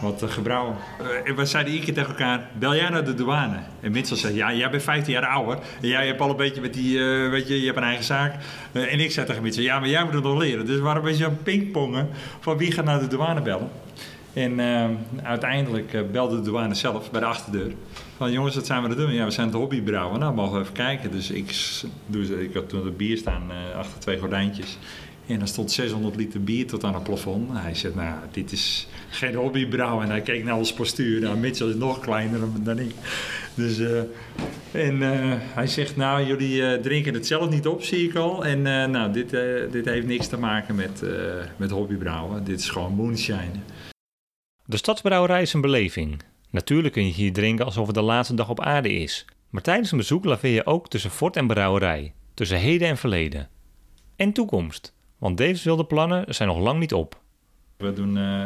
wat 0.00 0.22
uh, 0.22 0.30
gebrouwen. 0.30 0.76
Uh, 1.26 1.36
we 1.36 1.44
zeiden 1.44 1.72
iedere 1.72 1.92
keer 1.92 2.02
tegen 2.02 2.18
elkaar, 2.18 2.48
bel 2.58 2.74
jij 2.74 2.88
naar 2.88 3.04
de 3.04 3.14
douane? 3.14 3.56
En 3.80 3.92
Mitchell 3.92 4.16
zei, 4.16 4.34
ja, 4.34 4.54
jij 4.54 4.70
bent 4.70 4.82
15 4.82 5.12
jaar 5.12 5.26
ouder. 5.26 5.58
En 5.80 5.88
jij 5.88 6.06
hebt 6.06 6.20
al 6.20 6.30
een 6.30 6.36
beetje 6.36 6.60
met 6.60 6.74
die, 6.74 6.98
weet 7.30 7.48
je, 7.48 7.60
je 7.60 7.64
hebt 7.64 7.76
een 7.76 7.82
eigen 7.82 8.04
zaak. 8.04 8.34
en 8.72 9.00
ik 9.00 9.10
zei 9.10 9.26
tegen 9.26 9.42
Mitchell, 9.42 9.64
ja, 9.64 9.78
maar 9.78 9.88
jij 9.88 10.04
moet 10.04 10.14
het 10.14 10.22
nog 10.22 10.38
leren. 10.38 10.66
Dus 10.66 10.76
we 10.76 10.82
waren 10.82 11.06
een 11.06 11.24
aan 11.24 11.38
pingpongen 11.42 12.08
van 12.40 12.56
wie 12.56 12.72
gaat 12.72 12.84
naar 12.84 13.00
de 13.00 13.06
douane 13.06 13.42
bellen. 13.42 13.70
En 14.32 14.60
uiteindelijk 15.22 16.12
belde 16.12 16.36
de 16.36 16.42
douane 16.42 16.74
zelf 16.74 17.10
bij 17.10 17.20
de 17.20 17.26
achterdeur. 17.26 17.72
Van 18.16 18.32
jongens, 18.32 18.54
wat 18.54 18.66
zijn 18.66 18.82
we 18.82 18.88
aan 18.88 18.96
doen? 18.96 19.12
Ja, 19.12 19.24
we 19.24 19.30
zijn 19.30 19.46
het 19.46 19.56
hobbybrouwen. 19.56 20.20
Nou, 20.20 20.34
mogen 20.34 20.54
we 20.54 20.60
even 20.60 20.72
kijken. 20.72 21.10
Dus 21.10 21.30
ik, 21.30 21.54
doe, 22.06 22.42
ik 22.44 22.54
had 22.54 22.68
toen 22.68 22.84
het 22.84 22.96
bier 22.96 23.16
staan 23.16 23.42
achter 23.76 24.00
twee 24.00 24.18
gordijntjes. 24.18 24.78
En 25.26 25.40
er 25.40 25.48
stond 25.48 25.72
600 25.72 26.16
liter 26.16 26.44
bier 26.44 26.66
tot 26.66 26.84
aan 26.84 26.94
het 26.94 27.02
plafond. 27.02 27.48
Hij 27.52 27.74
zei, 27.74 27.94
nou, 27.94 28.18
dit 28.30 28.52
is 28.52 28.88
geen 29.08 29.34
hobbybrouwen. 29.34 30.04
En 30.04 30.10
hij 30.10 30.20
keek 30.20 30.44
naar 30.44 30.56
ons 30.56 30.72
postuur. 30.72 31.20
Nou, 31.20 31.36
Mitchell 31.36 31.68
is 31.68 31.74
nog 31.74 32.00
kleiner 32.00 32.40
dan 32.62 32.78
ik. 32.78 32.94
Dus, 33.54 33.78
uh, 33.78 33.98
en 34.72 34.96
uh, 34.96 35.34
hij 35.38 35.66
zegt, 35.66 35.96
nou, 35.96 36.26
jullie 36.26 36.56
uh, 36.56 36.72
drinken 36.72 37.14
het 37.14 37.26
zelf 37.26 37.50
niet 37.50 37.66
op, 37.66 37.82
zie 37.82 38.08
ik 38.08 38.14
al. 38.14 38.44
En 38.44 38.62
nou, 38.90 39.12
dit, 39.12 39.30
dit 39.72 39.84
heeft 39.84 40.06
niks 40.06 40.26
te 40.26 40.38
maken 40.38 40.74
met, 40.74 41.02
met 41.56 41.70
hobbybrouwen. 41.70 42.44
Dit 42.44 42.60
is 42.60 42.68
gewoon 42.68 42.94
moonshine. 42.94 43.58
De 44.64 44.76
stadsbrouwerij 44.76 45.42
is 45.42 45.52
een 45.52 45.60
beleving. 45.60 46.22
Natuurlijk 46.50 46.94
kun 46.94 47.06
je 47.06 47.12
hier 47.12 47.32
drinken 47.32 47.64
alsof 47.64 47.86
het 47.86 47.94
de 47.94 48.02
laatste 48.02 48.34
dag 48.34 48.48
op 48.48 48.60
aarde 48.60 48.92
is. 48.92 49.24
Maar 49.50 49.62
tijdens 49.62 49.90
een 49.90 49.98
bezoek 49.98 50.24
laveer 50.24 50.52
je 50.52 50.66
ook 50.66 50.88
tussen 50.88 51.10
fort 51.10 51.36
en 51.36 51.46
brouwerij. 51.46 52.12
Tussen 52.34 52.58
heden 52.58 52.88
en 52.88 52.96
verleden. 52.96 53.48
En 54.16 54.32
toekomst. 54.32 54.94
Want 55.20 55.38
Dave's 55.38 55.64
wilde 55.64 55.84
plannen 55.84 56.34
zijn 56.34 56.48
nog 56.48 56.58
lang 56.58 56.78
niet 56.78 56.94
op. 56.94 57.20
We 57.76 57.92
doen 57.92 58.16
uh, 58.16 58.44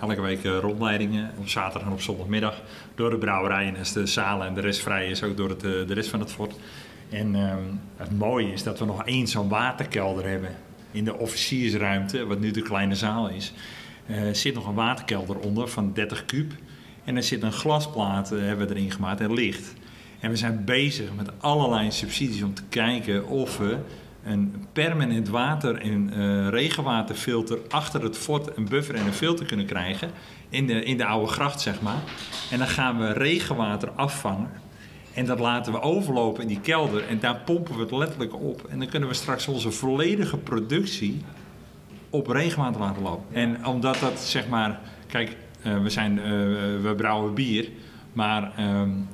elke 0.00 0.20
week 0.20 0.44
rondleidingen 0.44 1.30
op 1.38 1.48
zaterdag 1.48 1.88
en 1.88 1.94
op 1.94 2.00
zondagmiddag 2.00 2.62
door 2.94 3.10
de 3.10 3.18
brouwerij. 3.18 3.66
En 3.66 3.76
als 3.76 3.92
de 3.92 4.06
zalen 4.06 4.46
en 4.46 4.54
de 4.54 4.60
rest 4.60 4.80
vrij 4.80 5.10
is, 5.10 5.22
ook 5.22 5.36
door 5.36 5.48
het, 5.48 5.60
de 5.60 5.94
rest 5.94 6.10
van 6.10 6.20
het 6.20 6.32
fort. 6.32 6.54
En 7.10 7.34
uh, 7.34 7.54
het 7.96 8.18
mooie 8.18 8.52
is 8.52 8.62
dat 8.62 8.78
we 8.78 8.84
nog 8.84 9.04
één 9.04 9.26
zo'n 9.26 9.48
waterkelder 9.48 10.28
hebben 10.28 10.50
in 10.90 11.04
de 11.04 11.18
officiersruimte, 11.18 12.26
wat 12.26 12.40
nu 12.40 12.50
de 12.50 12.62
kleine 12.62 12.94
zaal 12.94 13.28
is. 13.28 13.52
Uh, 14.06 14.16
zit 14.32 14.54
nog 14.54 14.66
een 14.66 14.74
waterkelder 14.74 15.38
onder 15.38 15.68
van 15.68 15.92
30 15.92 16.24
kub. 16.24 16.52
En 17.04 17.16
er 17.16 17.22
zit 17.22 17.42
een 17.42 17.52
glasplaat, 17.52 18.30
hebben 18.30 18.68
we 18.68 18.74
erin 18.74 18.90
gemaakt, 18.90 19.20
en 19.20 19.32
licht. 19.32 19.74
En 20.20 20.30
we 20.30 20.36
zijn 20.36 20.64
bezig 20.64 21.14
met 21.16 21.30
allerlei 21.40 21.90
subsidies 21.90 22.42
om 22.42 22.54
te 22.54 22.62
kijken 22.68 23.26
of 23.26 23.58
we 23.58 23.78
een 24.24 24.66
permanent 24.72 25.28
water- 25.28 25.80
en 25.80 26.10
uh, 26.16 26.48
regenwaterfilter 26.48 27.58
achter 27.68 28.02
het 28.02 28.18
fort, 28.18 28.56
een 28.56 28.68
buffer 28.68 28.94
en 28.94 29.06
een 29.06 29.12
filter 29.12 29.46
kunnen 29.46 29.66
krijgen. 29.66 30.10
In 30.48 30.66
de, 30.66 30.84
in 30.84 30.96
de 30.96 31.04
oude 31.04 31.32
gracht, 31.32 31.60
zeg 31.60 31.80
maar. 31.80 32.02
En 32.50 32.58
dan 32.58 32.68
gaan 32.68 32.98
we 32.98 33.12
regenwater 33.12 33.90
afvangen. 33.90 34.50
En 35.14 35.26
dat 35.26 35.38
laten 35.38 35.72
we 35.72 35.80
overlopen 35.80 36.42
in 36.42 36.48
die 36.48 36.60
kelder. 36.60 37.08
En 37.08 37.20
daar 37.20 37.40
pompen 37.44 37.74
we 37.74 37.80
het 37.80 37.90
letterlijk 37.90 38.34
op. 38.34 38.66
En 38.68 38.78
dan 38.78 38.88
kunnen 38.88 39.08
we 39.08 39.14
straks 39.14 39.48
onze 39.48 39.70
volledige 39.70 40.36
productie 40.36 41.24
op 42.10 42.26
regenwater 42.26 42.80
laten 42.80 43.02
lopen. 43.02 43.34
En 43.34 43.66
omdat 43.66 43.98
dat, 43.98 44.20
zeg 44.20 44.48
maar... 44.48 44.80
Kijk, 45.06 45.36
uh, 45.66 45.82
we, 45.82 45.90
zijn, 45.90 46.16
uh, 46.16 46.24
we 46.82 46.94
brouwen 46.96 47.34
bier. 47.34 47.68
Maar... 48.12 48.52
Um, 48.58 49.08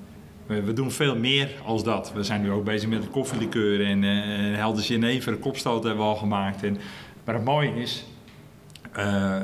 we, 0.49 0.63
we, 0.63 0.73
doen 0.73 0.91
veel 0.91 1.17
meer 1.17 1.51
als 1.65 1.85
dat. 1.85 2.13
We 2.15 2.23
zijn 2.23 2.43
nu 2.43 2.51
ook 2.51 2.65
bezig 2.65 2.89
met 2.89 3.11
koffielikeur 3.11 3.87
en 3.87 4.03
uh, 4.03 4.57
helder 4.57 4.85
Genever, 4.85 5.37
kopstoot 5.37 5.85
hebben 5.85 6.05
we 6.05 6.11
al 6.11 6.17
gemaakt. 6.17 6.63
En, 6.63 6.79
maar 7.25 7.35
het 7.35 7.45
mooie 7.45 7.75
is, 7.75 8.05
uh, 8.99 9.37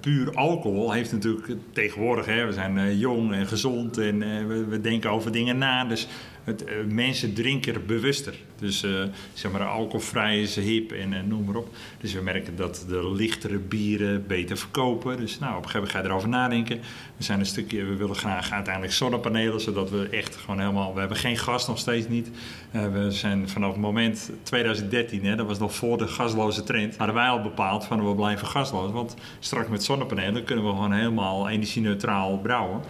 puur 0.00 0.34
alcohol 0.34 0.92
heeft 0.92 1.12
natuurlijk 1.12 1.52
tegenwoordig, 1.72 2.26
hè, 2.26 2.46
we 2.46 2.52
zijn 2.52 2.98
jong 2.98 3.32
en 3.32 3.46
gezond 3.46 3.98
en 3.98 4.18
we, 4.48 4.64
we, 4.64 4.80
denken 4.80 5.10
over 5.10 5.32
dingen 5.32 5.58
na. 5.58 5.84
Dus 5.84 6.08
eh, 6.54 6.84
mensen 6.86 7.34
drinken 7.34 7.74
er 7.74 7.84
bewuster. 7.84 8.34
Dus 8.58 8.82
eh, 8.82 9.02
zeg 9.32 9.52
maar, 9.52 9.66
alcoholvrij 9.66 10.40
is 10.40 10.56
hip 10.56 10.92
en 10.92 11.12
eh, 11.12 11.22
noem 11.22 11.44
maar 11.44 11.54
op. 11.54 11.68
Dus 12.00 12.12
we 12.12 12.20
merken 12.20 12.56
dat 12.56 12.84
de 12.88 13.12
lichtere 13.12 13.58
bieren 13.58 14.26
beter 14.26 14.56
verkopen. 14.56 15.16
Dus 15.16 15.38
nou, 15.38 15.56
op 15.56 15.64
een 15.64 15.70
gegeven 15.70 15.80
moment 15.80 15.96
ga 15.96 16.02
je 16.02 16.08
erover 16.08 16.28
nadenken. 16.28 16.80
We 17.16 17.24
zijn 17.24 17.38
een 17.38 17.46
stukje, 17.46 17.84
we 17.84 17.96
willen 17.96 18.16
graag 18.16 18.52
uiteindelijk 18.52 18.94
zonnepanelen, 18.94 19.60
zodat 19.60 19.90
we 19.90 20.08
echt 20.10 20.36
gewoon 20.36 20.60
helemaal. 20.60 20.94
We 20.94 21.00
hebben 21.00 21.18
geen 21.18 21.36
gas 21.36 21.66
nog 21.66 21.78
steeds 21.78 22.08
niet. 22.08 22.30
Eh, 22.70 22.92
we 22.92 23.10
zijn 23.10 23.48
vanaf 23.48 23.70
het 23.70 23.80
moment 23.80 24.30
2013, 24.42 25.24
hè, 25.24 25.36
dat 25.36 25.46
was 25.46 25.58
nog 25.58 25.74
voor 25.74 25.98
de 25.98 26.08
gasloze 26.08 26.62
trend, 26.62 26.96
hadden 26.96 27.16
wij 27.16 27.28
al 27.28 27.42
bepaald 27.42 27.84
van 27.84 28.08
we 28.08 28.14
blijven 28.14 28.46
gasloos. 28.46 28.92
Want 28.92 29.14
straks 29.38 29.68
met 29.68 29.84
zonnepanelen 29.84 30.44
kunnen 30.44 30.64
we 30.64 30.70
gewoon 30.70 30.92
helemaal 30.92 31.48
energie-neutraal 31.48 32.38
brouwen. 32.38 32.80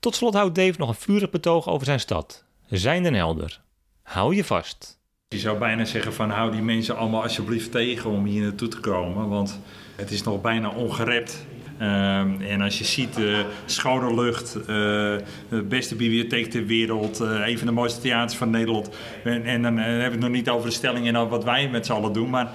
Tot 0.00 0.14
slot 0.14 0.34
houdt 0.34 0.54
Dave 0.54 0.74
nog 0.78 0.88
een 0.88 0.94
vurig 0.94 1.30
betoog 1.30 1.68
over 1.68 1.86
zijn 1.86 2.00
stad. 2.00 2.46
Zijn 2.70 3.02
den 3.02 3.14
helder. 3.14 3.60
Hou 4.02 4.34
je 4.34 4.44
vast. 4.44 4.98
Je 5.28 5.38
zou 5.38 5.58
bijna 5.58 5.84
zeggen 5.84 6.12
van 6.12 6.30
hou 6.30 6.52
die 6.52 6.62
mensen 6.62 6.96
allemaal 6.96 7.22
alsjeblieft 7.22 7.70
tegen 7.72 8.10
om 8.10 8.24
hier 8.24 8.42
naartoe 8.42 8.68
te 8.68 8.80
komen. 8.80 9.28
Want 9.28 9.60
het 9.96 10.10
is 10.10 10.22
nog 10.22 10.40
bijna 10.40 10.68
ongerept. 10.68 11.46
Ehm, 11.78 12.40
en 12.40 12.60
als 12.60 12.78
je 12.78 12.84
ziet, 12.84 13.18
uh, 13.18 13.38
schone 13.66 14.14
lucht, 14.14 14.56
uh, 14.56 14.66
de 14.66 15.62
beste 15.68 15.94
bibliotheek 15.94 16.50
ter 16.50 16.66
wereld, 16.66 17.20
uh, 17.20 17.46
een 17.46 17.58
van 17.58 17.66
de 17.66 17.72
mooiste 17.72 18.00
theaters 18.00 18.38
van 18.38 18.50
Nederland. 18.50 18.90
En, 19.24 19.44
en 19.44 19.62
dan 19.62 19.76
hebben 19.76 20.04
we 20.04 20.10
het 20.10 20.20
nog 20.20 20.30
niet 20.30 20.48
over 20.48 20.68
de 20.68 20.74
stelling 20.74 21.06
en 21.06 21.28
wat 21.28 21.44
wij 21.44 21.68
met 21.68 21.86
z'n 21.86 21.92
allen 21.92 22.12
doen. 22.12 22.30
Maar 22.30 22.50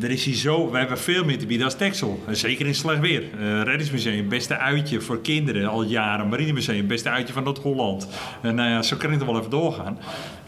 er 0.00 0.10
is 0.10 0.24
hier 0.24 0.34
zo, 0.34 0.70
we 0.70 0.78
hebben 0.78 0.98
veel 0.98 1.24
meer 1.24 1.38
te 1.38 1.46
bieden 1.46 1.66
als 1.66 1.76
Texel. 1.76 2.22
Zeker 2.30 2.66
in 2.66 2.74
slecht 2.74 3.00
weer. 3.00 3.22
Uh, 3.22 3.62
Reddingsmuseum, 3.62 4.28
beste 4.28 4.56
uitje 4.56 5.00
voor 5.00 5.20
kinderen 5.20 5.68
al 5.68 5.82
jaren. 5.82 6.28
Marinemuseum, 6.28 6.86
beste 6.86 7.10
uitje 7.10 7.32
van 7.32 7.42
Noord-Holland. 7.42 8.08
Uh, 8.42 8.52
nou 8.52 8.70
ja, 8.70 8.82
zo 8.82 8.96
kan 8.96 9.12
ik 9.12 9.20
er 9.20 9.26
wel 9.26 9.38
even 9.38 9.50
doorgaan. 9.50 9.98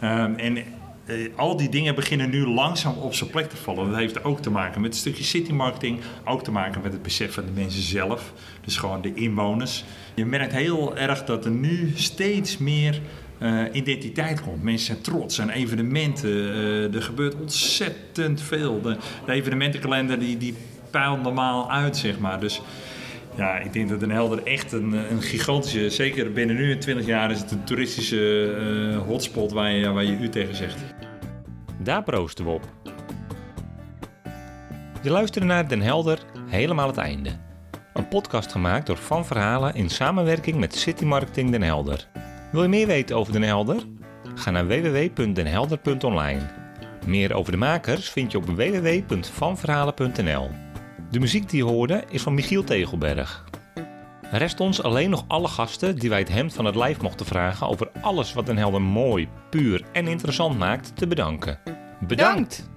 Uh, 0.03 0.11
en 0.23 0.57
uh, 0.57 1.29
al 1.37 1.57
die 1.57 1.69
dingen 1.69 1.95
beginnen 1.95 2.31
nu 2.31 2.47
langzaam 2.47 2.95
op 2.99 3.15
zijn 3.15 3.31
plek 3.31 3.51
te 3.51 3.57
vallen. 3.57 3.91
Dat 3.91 3.99
heeft 3.99 4.25
ook 4.25 4.41
te 4.41 4.51
maken 4.51 4.81
met 4.81 4.93
een 4.93 4.99
stukje 4.99 5.25
city 5.25 5.53
marketing. 5.53 6.01
Ook 6.25 6.45
te 6.45 6.51
maken 6.51 6.83
met 6.83 6.93
het 6.93 7.03
besef 7.03 7.35
van 7.35 7.45
de 7.45 7.53
mensen 7.53 7.83
zelf. 7.83 8.33
Dus 8.65 8.77
gewoon 8.77 9.03
de 9.03 9.15
inwoners. 9.15 9.85
Je 10.15 10.27
merkt 10.27 10.53
heel 10.53 10.97
erg 10.97 11.25
dat 11.25 11.45
er 11.45 11.51
nu 11.51 11.93
steeds 11.95 12.59
meer 12.59 13.01
uh, 13.43 13.63
identiteit 13.73 14.41
komt. 14.41 14.63
Mensen 14.63 14.87
zijn 14.87 15.01
trots 15.01 15.41
aan 15.41 15.51
evenementen. 15.51 16.31
Uh, 16.31 16.95
er 16.95 17.03
gebeurt 17.03 17.35
ontzettend 17.35 18.41
veel. 18.41 18.81
De, 18.81 18.97
de 19.27 19.33
evenementenkalender 19.33 20.19
die, 20.19 20.37
die 20.37 20.55
peilt 20.91 21.23
normaal 21.23 21.71
uit, 21.71 21.97
zeg 21.97 22.19
maar. 22.19 22.41
Dus 22.41 22.63
ja, 23.37 23.59
ik 23.59 23.73
denk 23.73 23.89
dat 23.89 24.01
Den 24.01 24.11
Helder 24.11 24.43
echt 24.43 24.73
een, 24.73 24.93
een 24.93 25.23
gigantische... 25.23 25.91
Zeker 25.91 26.33
binnen 26.33 26.57
nu 26.57 26.71
in 26.71 26.79
20 26.79 27.07
jaar 27.07 27.31
is 27.31 27.41
het 27.41 27.51
een 27.51 27.65
toeristische 27.65 28.55
uh, 28.91 28.99
hotspot 28.99 29.53
waar 29.53 29.73
je, 29.73 29.91
waar 29.91 30.05
je 30.05 30.19
u 30.19 30.29
tegen 30.29 30.55
zegt. 30.55 30.77
Daar 31.83 32.03
proosten 32.03 32.45
we 32.45 32.51
op. 32.51 32.71
Je 35.03 35.11
luisterde 35.11 35.47
naar 35.47 35.69
Den 35.69 35.81
Helder 35.81 36.19
helemaal 36.49 36.87
het 36.87 36.97
einde. 36.97 37.31
Een 37.95 38.09
podcast 38.09 38.53
gemaakt 38.53 38.87
door 38.87 38.97
Van 38.97 39.27
Verhalen 39.27 39.75
in 39.75 39.91
samenwerking 39.91 40.57
met 40.57 40.75
City 40.75 41.05
Marketing 41.05 41.51
Den 41.51 41.63
Helder. 41.63 42.12
Wil 42.53 42.63
je 42.63 42.69
meer 42.69 42.87
weten 42.87 43.17
over 43.17 43.33
Den 43.33 43.43
Helder? 43.43 43.83
Ga 44.35 44.51
naar 44.51 44.67
www.denhelder.online. 44.67 46.41
Meer 47.07 47.35
over 47.35 47.53
de 47.53 47.59
makers 47.59 48.11
vind 48.11 48.33
je 48.33 48.39
op 48.39 48.47
www.vanverhalen.nl. 48.47 50.51
De 51.11 51.21
muziek 51.21 51.51
die 51.51 51.65
je 51.65 51.71
hoorde 51.71 52.05
is 52.09 52.23
van 52.23 52.35
Michiel 52.35 52.65
Tegelberg. 52.65 53.45
Rest 54.31 54.61
ons 54.61 54.83
alleen 54.83 55.11
nog 55.11 55.25
alle 55.29 55.49
gasten 55.49 55.99
die 55.99 56.09
wij 56.09 56.19
het 56.19 56.29
hemd 56.29 56.55
van 56.55 56.65
het 56.65 56.75
lijf 56.75 57.01
mochten 57.01 57.27
vragen 57.27 57.67
over 57.67 57.91
alles 58.01 58.33
wat 58.33 58.47
Den 58.47 58.57
Helder 58.57 58.83
mooi, 58.83 59.29
puur 59.51 59.85
en 59.93 60.07
interessant 60.07 60.59
maakt 60.59 60.97
te 60.97 61.07
bedanken. 61.07 61.59
Bedankt! 62.07 62.71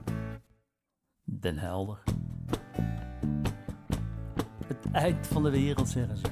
Den 1.23 1.57
Helder. 1.57 2.03
Het 4.67 4.77
eind 4.91 5.27
van 5.27 5.43
de 5.43 5.49
wereld 5.49 5.89
zeggen 5.89 6.17
ze. 6.17 6.27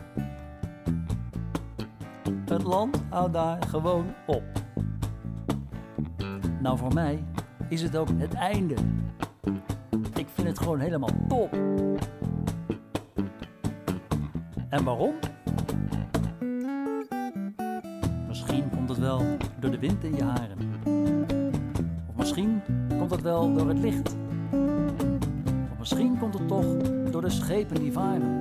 Het 2.53 2.63
land 2.63 3.03
houdt 3.09 3.33
daar 3.33 3.63
gewoon 3.67 4.05
op. 4.25 4.43
Nou, 6.61 6.77
voor 6.77 6.93
mij 6.93 7.23
is 7.69 7.81
het 7.81 7.97
ook 7.97 8.07
het 8.17 8.33
einde. 8.33 8.73
Ik 10.15 10.27
vind 10.33 10.47
het 10.47 10.59
gewoon 10.59 10.79
helemaal 10.79 11.09
top. 11.27 11.53
En 14.69 14.83
waarom? 14.83 15.13
Misschien 18.27 18.69
komt 18.69 18.89
het 18.89 18.99
wel 18.99 19.21
door 19.59 19.71
de 19.71 19.79
wind 19.79 20.03
in 20.03 20.15
je 20.15 20.23
haren. 20.23 20.57
Of 22.09 22.15
misschien 22.15 22.61
komt 22.97 23.11
het 23.11 23.21
wel 23.21 23.53
door 23.53 23.67
het 23.67 23.79
licht. 23.79 24.15
Of 25.71 25.79
misschien 25.79 26.17
komt 26.19 26.33
het 26.33 26.47
toch 26.47 26.65
door 27.11 27.21
de 27.21 27.29
schepen 27.29 27.75
die 27.75 27.91
varen. 27.91 28.39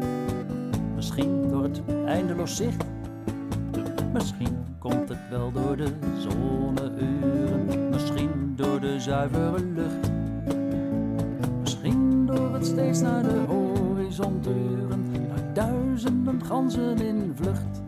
Misschien 0.95 1.49
door 1.49 1.63
het 1.63 1.83
eindeloos 2.07 2.57
zicht. 2.57 2.85
Misschien 4.13 4.77
komt 4.79 5.09
het 5.09 5.29
wel 5.31 5.53
door 5.53 5.77
de 5.77 5.93
zonneuren. 6.19 7.89
Misschien 7.91 8.53
door 8.57 8.81
de 8.81 9.01
zuivere 9.01 9.65
lucht. 9.65 10.11
Misschien 11.61 12.27
door 12.27 12.55
het 12.55 12.67
steeds 12.67 13.01
naar 13.01 13.23
de 13.23 13.45
horizon 13.47 14.41
turen. 14.41 15.11
Naar 15.29 15.53
duizenden 15.53 16.45
ganzen 16.45 16.97
in 16.97 17.33
vlucht. 17.35 17.83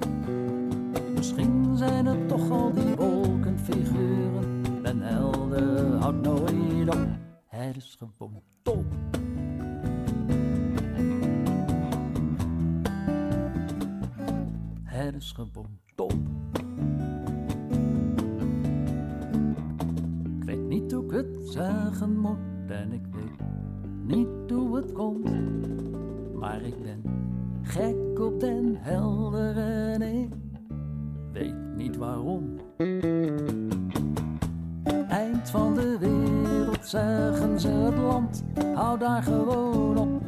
Misschien 1.15 1.77
zijn 1.77 2.07
het 2.07 2.29
toch 2.29 2.51
al 2.51 2.73
die 2.73 2.95
wolkenfiguren. 2.95 4.63
Den 4.83 5.01
helder 5.01 5.97
houdt 5.97 6.23
nooit 6.23 6.89
op. 6.89 7.07
Het 7.47 7.77
is 7.77 7.97
gewoon 7.99 8.43
top. 8.63 8.85
Het 14.83 15.15
is 15.15 15.33
gewoon 15.33 15.79
zeggen 21.55 22.19
moet 22.19 22.71
en 22.71 22.93
ik 22.93 23.07
weet 23.11 23.47
niet 24.07 24.51
hoe 24.51 24.77
het 24.77 24.93
komt. 24.93 25.29
Maar 26.35 26.63
ik 26.63 26.83
ben 26.83 27.03
gek 27.63 28.21
op 28.21 28.41
den 28.41 28.77
helder 28.81 29.57
en 29.57 30.03
ik 30.03 30.33
weet 31.33 31.77
niet 31.77 31.97
waarom. 31.97 32.59
Eind 35.09 35.51
van 35.51 35.75
de 35.75 35.97
wereld 35.99 36.87
zeggen 36.87 37.61
ze 37.61 37.69
het 37.69 37.97
land, 37.97 38.45
hou 38.75 38.99
daar 38.99 39.23
gewoon 39.23 39.99
op. 39.99 40.23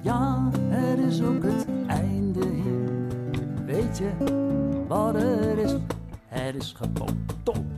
Ja, 0.00 0.50
het 0.52 0.98
is 0.98 1.22
ook 1.22 1.42
het 1.42 1.66
einde 1.86 2.46
hier. 2.46 2.90
Weet 3.66 3.98
je 3.98 4.10
wat 4.88 5.14
het 5.14 5.58
is? 5.58 5.76
Het 6.26 6.54
is 6.54 6.72
gewoon 6.72 7.16
top. 7.42 7.69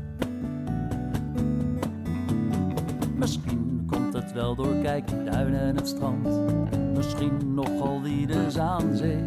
Misschien 3.23 3.87
komt 3.87 4.13
het 4.13 4.33
wel 4.33 4.55
door 4.55 4.75
kijkduinen 4.83 5.61
en 5.61 5.77
het 5.77 5.89
strand. 5.89 6.29
Misschien 6.97 7.55
nogal 7.55 8.03
wie 8.03 8.27
de 8.27 8.51
Zaanzee. 8.51 9.23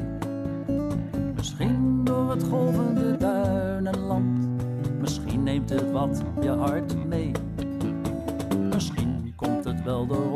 Misschien 1.36 2.04
door 2.04 2.30
het 2.30 2.44
golvende 2.44 3.18
duinenland. 3.18 4.48
Misschien 5.00 5.44
neemt 5.44 5.70
het 5.70 5.92
wat 5.92 6.24
je 6.42 6.50
hart 6.50 7.06
mee. 7.06 7.32
Misschien 8.74 9.34
komt 9.36 9.64
het 9.64 9.84
wel 9.84 10.08
door 10.08 10.32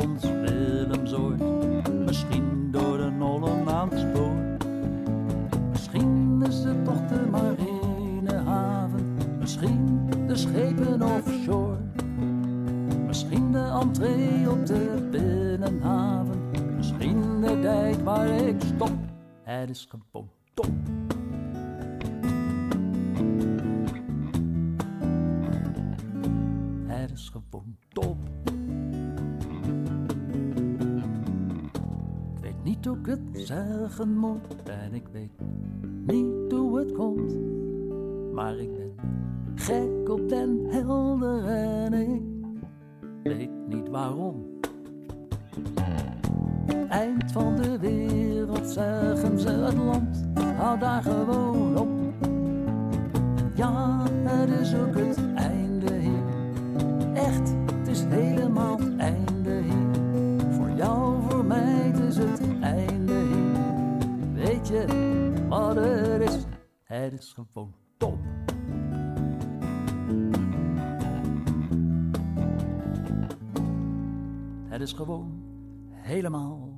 Het 19.60 19.70
is 19.70 19.88
gewoon 19.88 20.28
top. 20.54 20.70
Het 26.86 27.10
is 27.10 27.28
gewoon 27.28 27.76
top. 27.88 28.16
Ik 32.34 32.40
weet 32.40 32.64
niet 32.64 32.84
hoe 32.84 32.98
ik 32.98 33.06
het 33.06 33.20
zeggen 33.32 34.18
moet 34.18 34.62
en 34.64 34.94
ik 34.94 35.08
weet 35.12 35.40
niet 36.06 36.52
hoe 36.52 36.78
het 36.78 36.92
komt. 36.92 37.36
Maar 38.32 38.58
ik 38.58 38.72
ben 38.74 38.94
gek 39.54 40.08
op 40.08 40.28
den 40.28 40.66
helder 40.68 41.44
en 41.44 41.92
ik 41.92 42.22
weet 43.22 43.68
niet 43.68 43.88
waarom. 43.88 44.58
Eind 46.88 47.32
van 47.32 47.56
de 47.56 47.78
wereld 47.78 48.29
zeggen 48.68 49.38
ze 49.38 49.48
het 49.48 49.74
land, 49.74 50.24
hou 50.56 50.78
daar 50.78 51.02
gewoon 51.02 51.78
op. 51.78 51.88
Ja, 53.54 54.04
het 54.24 54.50
is 54.60 54.74
ook 54.74 54.94
het 54.94 55.18
einde, 55.34 55.92
Heer. 55.92 56.22
Echt, 57.14 57.54
het 57.76 57.88
is 57.88 58.02
helemaal 58.02 58.78
het 58.78 58.96
einde, 58.96 59.50
Heer. 59.50 60.52
Voor 60.52 60.70
jou, 60.70 61.22
voor 61.28 61.44
mij, 61.44 61.90
het 61.92 61.98
is 61.98 62.16
het 62.16 62.40
einde, 62.60 63.12
Heer. 63.12 64.44
Weet 64.44 64.68
je 64.68 64.84
wat 65.48 65.76
het 65.76 66.20
is? 66.20 66.44
Het 66.84 67.12
is 67.12 67.32
gewoon 67.34 67.74
top. 67.96 68.18
Het 74.68 74.80
is 74.80 74.92
gewoon 74.92 75.42
helemaal 75.90 76.69